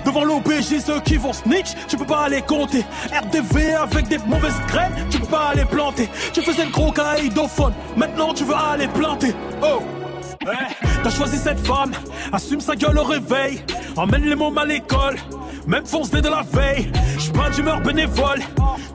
[0.09, 2.83] Devant l'OBJ, ceux qui vont snitch, tu peux pas les compter.
[3.13, 6.09] RDV avec des mauvaises graines, tu peux pas les planter.
[6.33, 9.35] Tu faisais le gros caïdophone, maintenant tu veux aller planter.
[9.63, 9.83] Oh!
[10.47, 10.55] Ouais,
[11.03, 11.93] T'as choisi cette femme,
[12.33, 13.63] assume sa gueule au réveil.
[13.99, 15.17] Emmène les mômes à l'école,
[15.67, 16.91] même fonce de la veille.
[17.19, 18.41] J'suis pas d'humeur bénévole,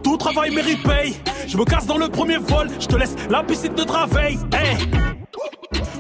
[0.03, 1.15] tout travail mérite paye.
[1.47, 4.39] Je me casse dans le premier vol, je te laisse la piscine de travail.
[4.51, 4.77] Hey.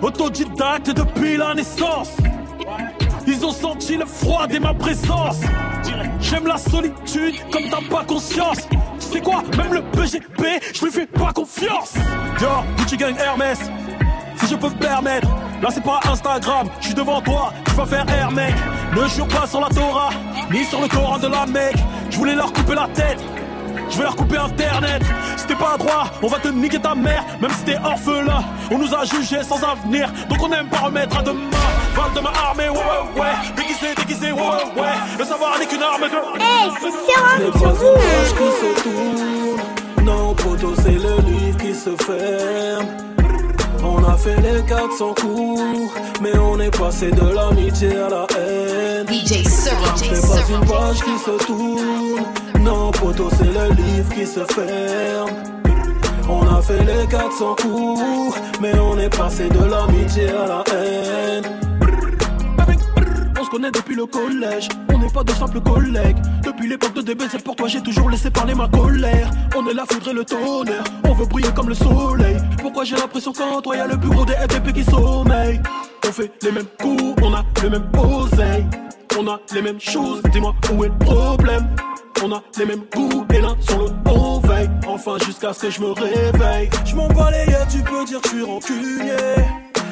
[0.01, 2.17] Autodidacte depuis la naissance.
[3.35, 5.37] Ils ont senti le froid dès ma présence.
[6.21, 8.59] J'aime la solitude comme t'as pas conscience.
[8.99, 11.95] Tu sais quoi, même le BGP, je lui fais pas confiance.
[12.39, 13.59] Yo, Gucci Gang Hermès,
[14.35, 15.27] si je peux me permettre.
[15.63, 18.53] Là c'est pas Instagram, je suis devant toi, tu vas faire air mec.
[18.95, 20.11] Ne jure pas sur la Torah,
[20.51, 21.77] ni sur le Coran de la Mecque.
[22.11, 23.19] Je voulais leur couper la tête.
[23.89, 25.03] Je vais leur couper internet.
[25.37, 27.23] Si t'es pas droit, on va te niquer ta mère.
[27.41, 30.09] Même si t'es orphelin, on nous a jugés sans avenir.
[30.29, 31.49] Donc on aime pas remettre à demain.
[31.95, 33.53] Val de ma armée, ouais, ouais, ouais.
[33.55, 34.95] Déguisé, déguisé, ouais, ouais, ouais.
[35.19, 36.41] Le savoir n'est qu'une arme de.
[36.41, 40.05] Hey, c'est Ce n'est Serum sur qui se tourne.
[40.05, 42.87] Non, poteau, c'est le livre qui se ferme.
[43.83, 49.07] On a fait les 400 coups, mais on est passé de l'amitié à la haine.
[49.07, 49.95] DJ Serum.
[49.97, 52.42] C'est pas une page qui se tourne.
[52.63, 55.29] Non, poteau, c'est le livre qui se ferme.
[56.29, 61.43] On a fait les 400 coups, mais on est passé de l'amitié à la haine.
[63.37, 66.15] On se connaît depuis le collège, on n'est pas de simples collègues.
[66.41, 69.29] Depuis l'époque de DB, c'est pour toi j'ai toujours laissé parler ma colère.
[69.57, 72.37] On est la foudre le tonnerre, on veut briller comme le soleil.
[72.61, 75.61] Pourquoi j'ai l'impression qu'en toi y'a le plus gros des FDP qui sommeille?
[76.07, 78.65] On fait les mêmes coups, on a les mêmes oseilles.
[79.19, 81.67] On a les mêmes choses, dis-moi où est le problème?
[82.23, 85.69] On a les mêmes goûts et l'un sur le on veille Enfin jusqu'à ce que
[85.69, 86.69] je me réveille.
[86.85, 89.35] Je m'en yeux, tu peux dire je suis rancunier.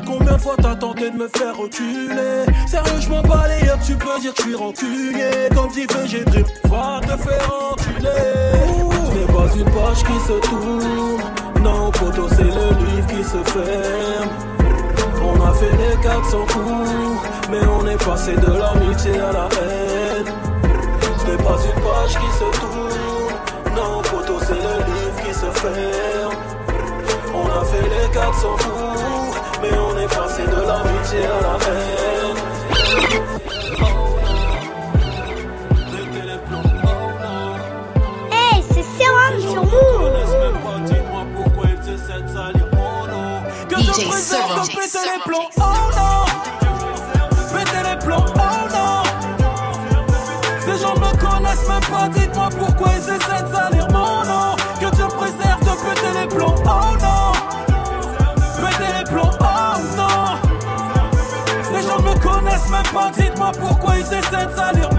[0.05, 2.45] Combien de fois t'as tenté de me faire reculer?
[2.67, 5.49] Sérieux je m'en yeux, tu peux dire suis rancunier.
[5.53, 8.09] Comme dit j'ai drip, va te faire enculer.
[9.05, 11.63] Ce n'est pas une page qui se tourne.
[11.63, 14.29] Non poteau c'est le livre qui se ferme.
[15.23, 20.50] On a fait les 400 coups, mais on est passé de l'amitié à la haine.
[21.43, 26.35] Pas une page qui se tourne, non, poteau, c'est le livre qui se ferme.
[27.33, 31.91] On a fait les 400 coups, mais on est passé de l'amitié à la haine.
[52.01, 54.55] Pas, dites-moi pourquoi ils essaient de salir mon nom.
[54.79, 57.31] Que Dieu préserve de péter les plombs, oh non.
[58.67, 60.37] Péter les plombs, oh non.
[61.63, 64.90] Ces gens me connaissent même pas, dites-moi pourquoi ils essaient de salir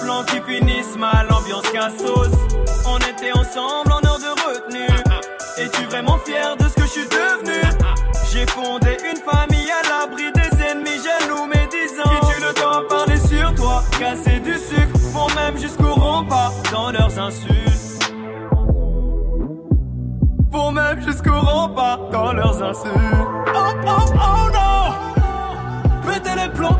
[0.00, 2.36] plans qui finissent mal, ambiance cassos.
[2.86, 4.96] On était ensemble en heure de retenue.
[5.58, 7.60] Es-tu vraiment fier de ce que je suis devenu?
[8.32, 12.08] J'ai fondé une famille à l'abri des ennemis jaloux médisants.
[12.08, 16.52] Qui tu le temps à parler sur toi, casser du sucre, vont même jusqu'au rempart
[16.72, 18.12] dans leurs insultes.
[20.50, 22.94] Vont même jusqu'au rempart dans leurs insultes.
[23.54, 26.76] Oh oh oh non Péter les plombs,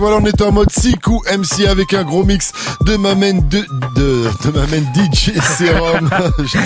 [0.00, 2.52] voilà, on est en mode Siku MC avec un gros mix
[2.86, 6.10] de ma main de, de, de ma main DJ Serum.
[6.38, 6.58] je,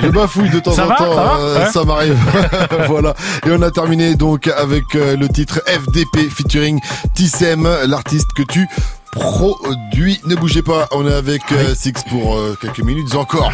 [0.02, 1.70] je bafouille de temps Ça en va, temps, ça euh, Ouais.
[1.72, 2.18] ça m'arrive.
[2.88, 3.14] voilà.
[3.46, 6.80] Et on a terminé donc avec euh, le titre FDP featuring
[7.14, 8.66] Tissem, l'artiste que tu
[9.12, 10.20] produis.
[10.26, 13.52] Ne bougez pas, on est avec euh, Six pour euh, quelques minutes encore.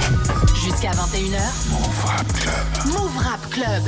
[0.65, 1.39] Jusqu'à 21h.
[1.71, 2.87] Move Rap Club.
[2.87, 3.83] Move Rap Club.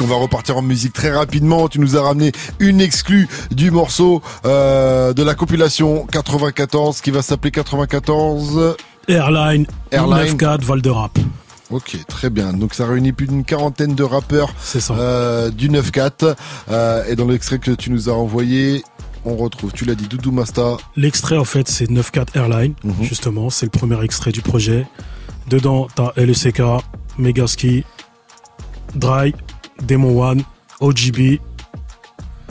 [0.00, 1.68] Puisqu'on va repartir en musique très rapidement.
[1.68, 7.20] Tu nous as ramené une exclue du morceau euh, de la compilation 94 qui va
[7.20, 8.76] s'appeler 94
[9.08, 10.36] Airline, Airline.
[10.38, 11.18] 9-4, Val de Rap.
[11.68, 12.54] Ok, très bien.
[12.54, 14.54] Donc ça réunit plus d'une quarantaine de rappeurs
[14.90, 16.34] euh, du 9-4.
[16.70, 18.82] Euh, et dans l'extrait que tu nous as envoyé,
[19.26, 20.78] on retrouve, tu l'as dit, Doudou Masta.
[20.96, 22.94] L'extrait, en fait, c'est 9-4 Airline, Mhm.
[23.02, 23.50] justement.
[23.50, 24.86] C'est le premier extrait du projet.
[25.48, 26.62] Dedans, t'as LECK,
[27.18, 27.84] Megaski,
[28.94, 29.34] Dry,
[29.86, 30.42] Demon One,
[30.80, 31.40] OGB,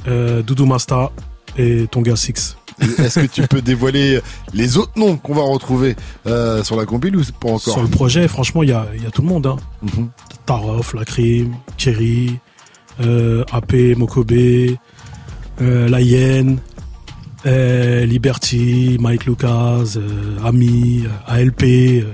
[0.08, 1.12] euh, Doudou Masta
[1.58, 2.58] et Tonga 6.
[3.00, 4.22] Est-ce que tu peux dévoiler
[4.54, 5.96] les autres noms qu'on va retrouver
[6.28, 7.74] euh, sur la compile ou pas encore?
[7.74, 9.48] Sur le projet, franchement, il y a, il y a tout le monde.
[9.48, 9.58] Hein.
[10.46, 12.40] Tarof, Lacrim, Thierry,
[13.02, 14.78] euh, AP, Mokobe,
[15.60, 16.60] La Hyène,
[17.46, 19.98] Liberty, Mike Lucas,
[20.46, 22.06] Ami, ALP.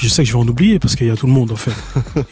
[0.00, 1.56] Je sais que je vais en oublier parce qu'il y a tout le monde en
[1.56, 1.72] fait.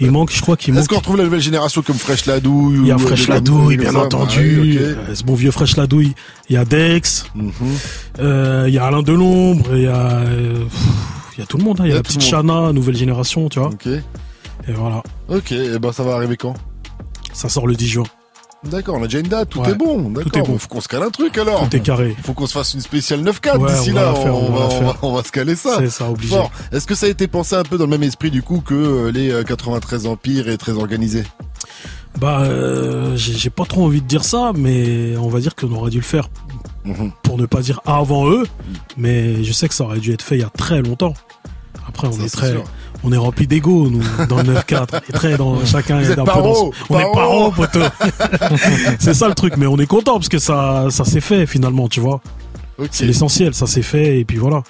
[0.01, 0.89] Il manque, je crois qu'il Est-ce manque.
[0.91, 3.95] qu'on retrouve la nouvelle génération comme Fresh Ladouille Il y a euh, Fresh Ladouille, bien
[3.95, 4.73] entendu.
[4.77, 4.81] Ok.
[4.81, 6.15] Euh, Ce bon vieux Fresh Ladouille.
[6.49, 7.27] Il y a Dex.
[7.35, 7.53] Mhm.
[8.21, 9.67] Euh, Il y a Alain Delombre.
[9.75, 10.23] Il y a,
[11.37, 11.81] il y a tout le monde.
[11.81, 11.85] hein.
[11.87, 12.23] Il y a la petite.
[12.23, 13.69] Chana, nouvelle génération, tu vois.
[13.69, 13.87] Ok.
[13.87, 15.03] Et voilà.
[15.29, 16.55] Ok, et ben ça va arriver quand?
[17.33, 18.05] Ça sort le 10 juin.
[18.65, 20.13] D'accord, on a déjà une date, tout Ouais, est bon.
[20.15, 20.59] tout est bon.
[20.59, 21.69] faut qu'on se cale un truc alors.
[21.69, 22.17] Tout est carré.
[22.23, 24.13] Faut qu'on se fasse une spéciale 9-4 Ouais, d'ici là.
[24.15, 25.77] faire, on va on, va, on va se caler ça.
[25.79, 26.35] C'est ça, obligé.
[26.35, 26.51] Fort.
[26.73, 28.75] Est-ce que ça a été pensé un peu dans le même esprit du coup que
[28.75, 31.23] euh, les euh, 93 empires et très organisé?
[32.19, 35.71] Bah, euh, j'ai j'ai pas trop envie de dire ça, mais on va dire qu'on
[35.73, 36.29] aurait dû le faire
[36.87, 37.11] Mhm.
[37.25, 38.45] pour ne pas dire avant eux.
[38.97, 41.15] Mais je sais que ça aurait dû être fait il y a très longtemps.
[41.89, 42.65] Après, on Ça, est très, sûr.
[43.07, 45.01] On est rempli d'ego nous dans le 9-4.
[45.09, 47.51] Et très dans chacun Vous est un peu dans son- On est paro.
[47.53, 47.81] poteau.
[48.99, 51.89] c'est ça le truc, mais on est content parce que ça, ça s'est fait finalement,
[51.89, 52.21] tu vois.
[52.91, 54.63] C'est l'essentiel, ça s'est fait et puis voilà.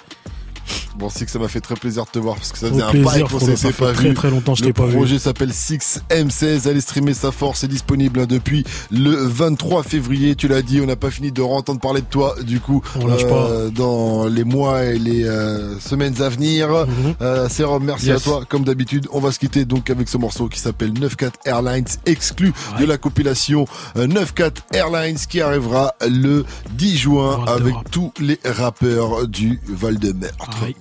[0.97, 2.89] Bon, que ça m'a fait très plaisir de te voir parce que ça faisait un
[2.91, 4.13] plaisir, qu'on s'était pas très, vu.
[4.13, 4.95] très longtemps que je le t'ai pas vu.
[4.95, 6.67] projet s'appelle 6M16.
[6.67, 7.59] Allez streamer sa force.
[7.59, 10.35] C'est disponible depuis le 23 février.
[10.35, 12.35] Tu l'as dit, on n'a pas fini de entendre parler de toi.
[12.43, 16.69] Du coup, On lâche euh, dans les mois et les euh, semaines à venir.
[16.69, 17.15] Mhm.
[17.21, 18.17] Euh, Sérum, merci Yes.
[18.21, 18.43] à toi.
[18.47, 22.53] Comme d'habitude, on va se quitter donc avec ce morceau qui s'appelle 94 Airlines, exclu
[22.79, 23.65] de la compilation
[23.97, 30.31] euh, 94 Airlines qui arrivera le 10 juin avec tous les rappeurs du Val-de-Mer.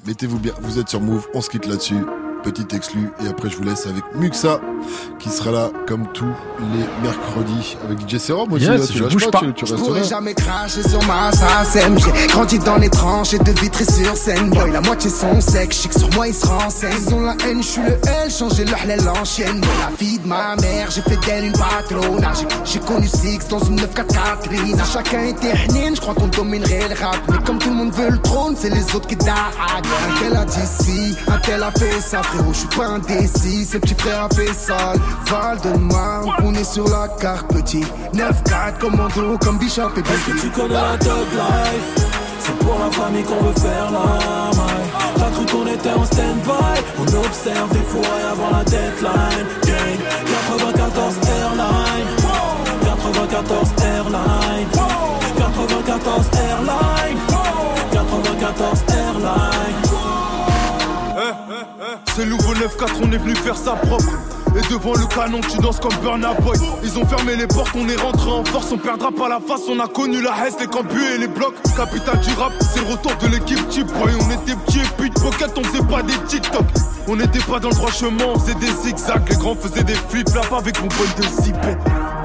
[0.07, 2.05] Mettez-vous bien, vous êtes sur Move, on se quitte là-dessus.
[2.47, 4.61] Petit exclu et après je vous laisse avec Muxa
[5.19, 6.25] qui sera là comme tous
[6.75, 8.67] les mercredis avec DJ Serum aussi.
[8.67, 9.41] Yes, là, tu je bouge pas.
[9.41, 11.99] tu, tu Je pourrais jamais cracher sur ma SACEM.
[11.99, 14.51] J'ai grandi dans les tranchées de vitres et sur scène.
[14.51, 16.93] Boy, la moitié sont secs, que sur moi ils se renseignent.
[17.09, 17.95] Ils ont la haine, je suis le
[18.25, 19.61] L, changer le halal l'ancienne.
[19.61, 22.25] Mais la vie de ma mère, j'ai fait d'elle une patronne
[22.65, 24.77] j'ai- connu Six dans une 9-4 Catherine.
[24.81, 27.19] Ah, Chacun était hnine, je crois qu'on dominerait le rap.
[27.29, 29.35] Mais comme tout le monde veut le trône, c'est les autres qui daguent.
[29.35, 33.65] Un tel a dit si, un tel a fait ça Frérot, je suis pas indécis,
[33.65, 34.93] c'est petit frère a fait ça.
[35.27, 37.85] Val de Marne, on est sur la carte petit.
[38.13, 42.07] 9-4, commando, comme Bishop et Est-ce que tu connais la Dog Life?
[42.41, 44.91] C'est pour la famille qu'on veut faire la maille.
[45.17, 46.81] T'as cru qu'on était en stand-by.
[46.99, 49.47] On observe des fois avant la deadline.
[49.65, 49.99] Gang
[50.59, 51.15] 94
[62.17, 64.19] C'est nouveau 9-4, on est venu faire ça propre.
[64.57, 66.57] Et devant le canon, tu danses comme Burna Boy.
[66.83, 69.61] Ils ont fermé les portes, on est rentré en force, on perdra pas la face.
[69.69, 71.55] On a connu la Hesse, les campus et les blocs.
[71.77, 73.89] Capital du rap, c'est le retour de l'équipe type.
[73.89, 76.65] Boy, on était petits et puis de pocket, on faisait pas des TikTok.
[77.07, 79.29] On n'était pas dans le droit chemin, on faisait des zigzags.
[79.29, 81.79] Les grands faisaient des flip-flops avec mon pote de zipette.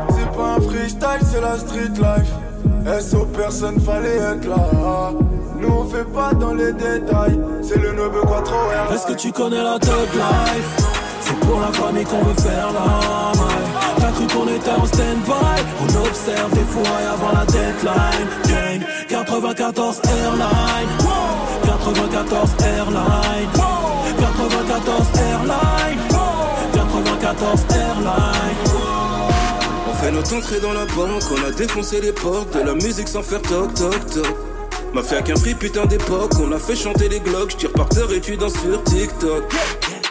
[0.08, 2.51] C'est pas un freestyle, c'est la street life.
[3.00, 5.12] SO, personne fallait être là.
[5.60, 7.40] Nous on fait pas dans les détails.
[7.62, 8.94] C'est le 9 Quattro R.
[8.94, 10.88] Est-ce que tu connais la Thug Life?
[11.22, 13.72] C'est pour la famille qu'on veut faire la maille.
[14.00, 15.62] T'as cru qu'on était en stand-by?
[15.82, 18.28] On observe des fois avant la deadline.
[18.48, 20.90] Gang 94 Airline.
[21.64, 23.50] 94 Airline.
[24.20, 26.00] 94 Airline.
[26.74, 28.71] 94 Airline
[30.02, 33.22] fait notre entrée dans la banque, on a défoncé les portes de la musique sans
[33.22, 34.36] faire toc toc toc.
[34.94, 38.12] M'a fait qu'un prix putain d'époque, on a fait chanter les glocks, j'tire par terre
[38.12, 39.44] et tu danses sur TikTok.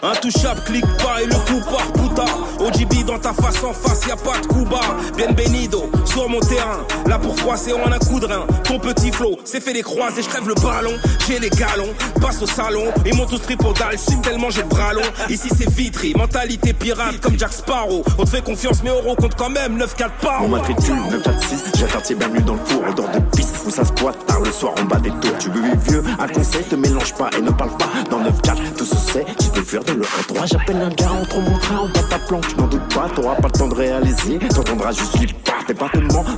[0.02, 2.24] Intouchable, clique pas et le coup par puta.
[2.60, 4.96] OGB dans ta face en face, y a pas de coup bas.
[5.16, 5.90] Bienvenido
[6.20, 8.46] sur mon terrain, là pour froisser en un coup de rein.
[8.64, 10.92] Ton petit flow, c'est fait les croiser, je crève le ballon.
[11.26, 14.60] J'ai les galons, passe au salon, ils m'ont tous pris pour dalle, suis tellement j'ai
[14.60, 15.08] le bras long.
[15.30, 18.04] Ici c'est Vitry, mentalité pirate comme Jack Sparrow.
[18.18, 21.84] On te fait confiance, mais euro compte quand même 9-4 par Mon matricule 946, j'ai
[21.84, 24.74] un quartier bienvenue dans le four, odeur de piste où ça squatte tard le soir
[24.78, 25.38] en bas des tours.
[25.38, 27.88] Tu vivre vieux, un conseil, te mélange pas et ne parle pas.
[28.10, 30.46] Dans 9-4, tout se sait, tu peux fuir de le 1-3.
[30.46, 33.36] J'appelle un gars, entre mon train, on bat ta planque, tu n'en doutes pas, t'auras
[33.36, 34.38] pas le temps de réaliser.
[34.54, 35.26] T'entendras juste les
[35.74, 35.90] pas,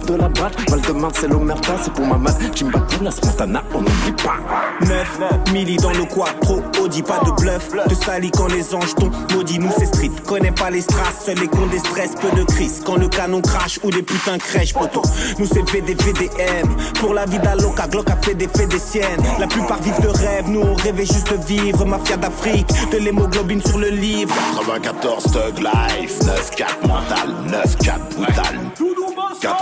[0.06, 0.70] de la batte.
[0.70, 2.36] Val de Marne, c'est l'Omerta, c'est pour ma mat.
[2.54, 4.38] Kimbaku, la Smontana, on n'oublie pas.
[4.80, 7.70] 9 milli dans le quattro, Audi pas de bluff.
[7.88, 10.10] Te salis quand les anges tombent, maudit nous c'est street.
[10.26, 13.40] Connais pas les strass, seuls les cons des stress Peu de crise, quand le canon
[13.40, 15.02] crash ou des putains crèches poteau.
[15.38, 16.68] Nous c'est VD, VDM
[17.00, 19.22] Pour la vie d'Aloca, Glock a fait des faits des siennes.
[19.38, 21.84] La plupart vivent de rêve, nous on rêvait juste de vivre.
[21.84, 24.34] Mafia d'Afrique, de l'hémoglobine sur le livre.
[24.58, 28.58] 94 Thug Life, 9-4 mental, 9-4 brutal.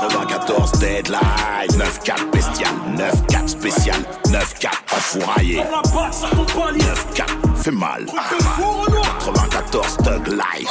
[0.01, 1.21] 94 Deadline,
[1.69, 3.97] 9-4 bestial, 9-4 spécial,
[4.29, 5.61] 9-4 enfouraillé.
[5.61, 8.07] 9-4 fait mal.
[8.07, 10.71] 94 Thug Life.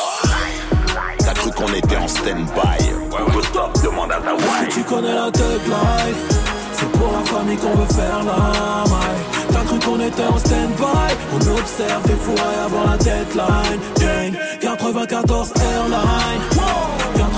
[1.20, 2.90] T'as cru qu'on était en stand-by.
[3.12, 4.70] Au top, demande à ta wife.
[4.74, 6.40] tu connais la Thug Life?
[6.74, 11.14] C'est pour la famille qu'on veut faire la maille T'as cru qu'on était en stand-by?
[11.34, 16.59] On observe des fois avant la deadline Gang 94 Airline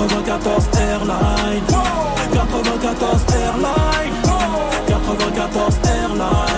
[0.07, 1.63] 94 Airlines.
[2.33, 4.27] 94 Airlines.
[4.87, 6.50] 94 Airlines.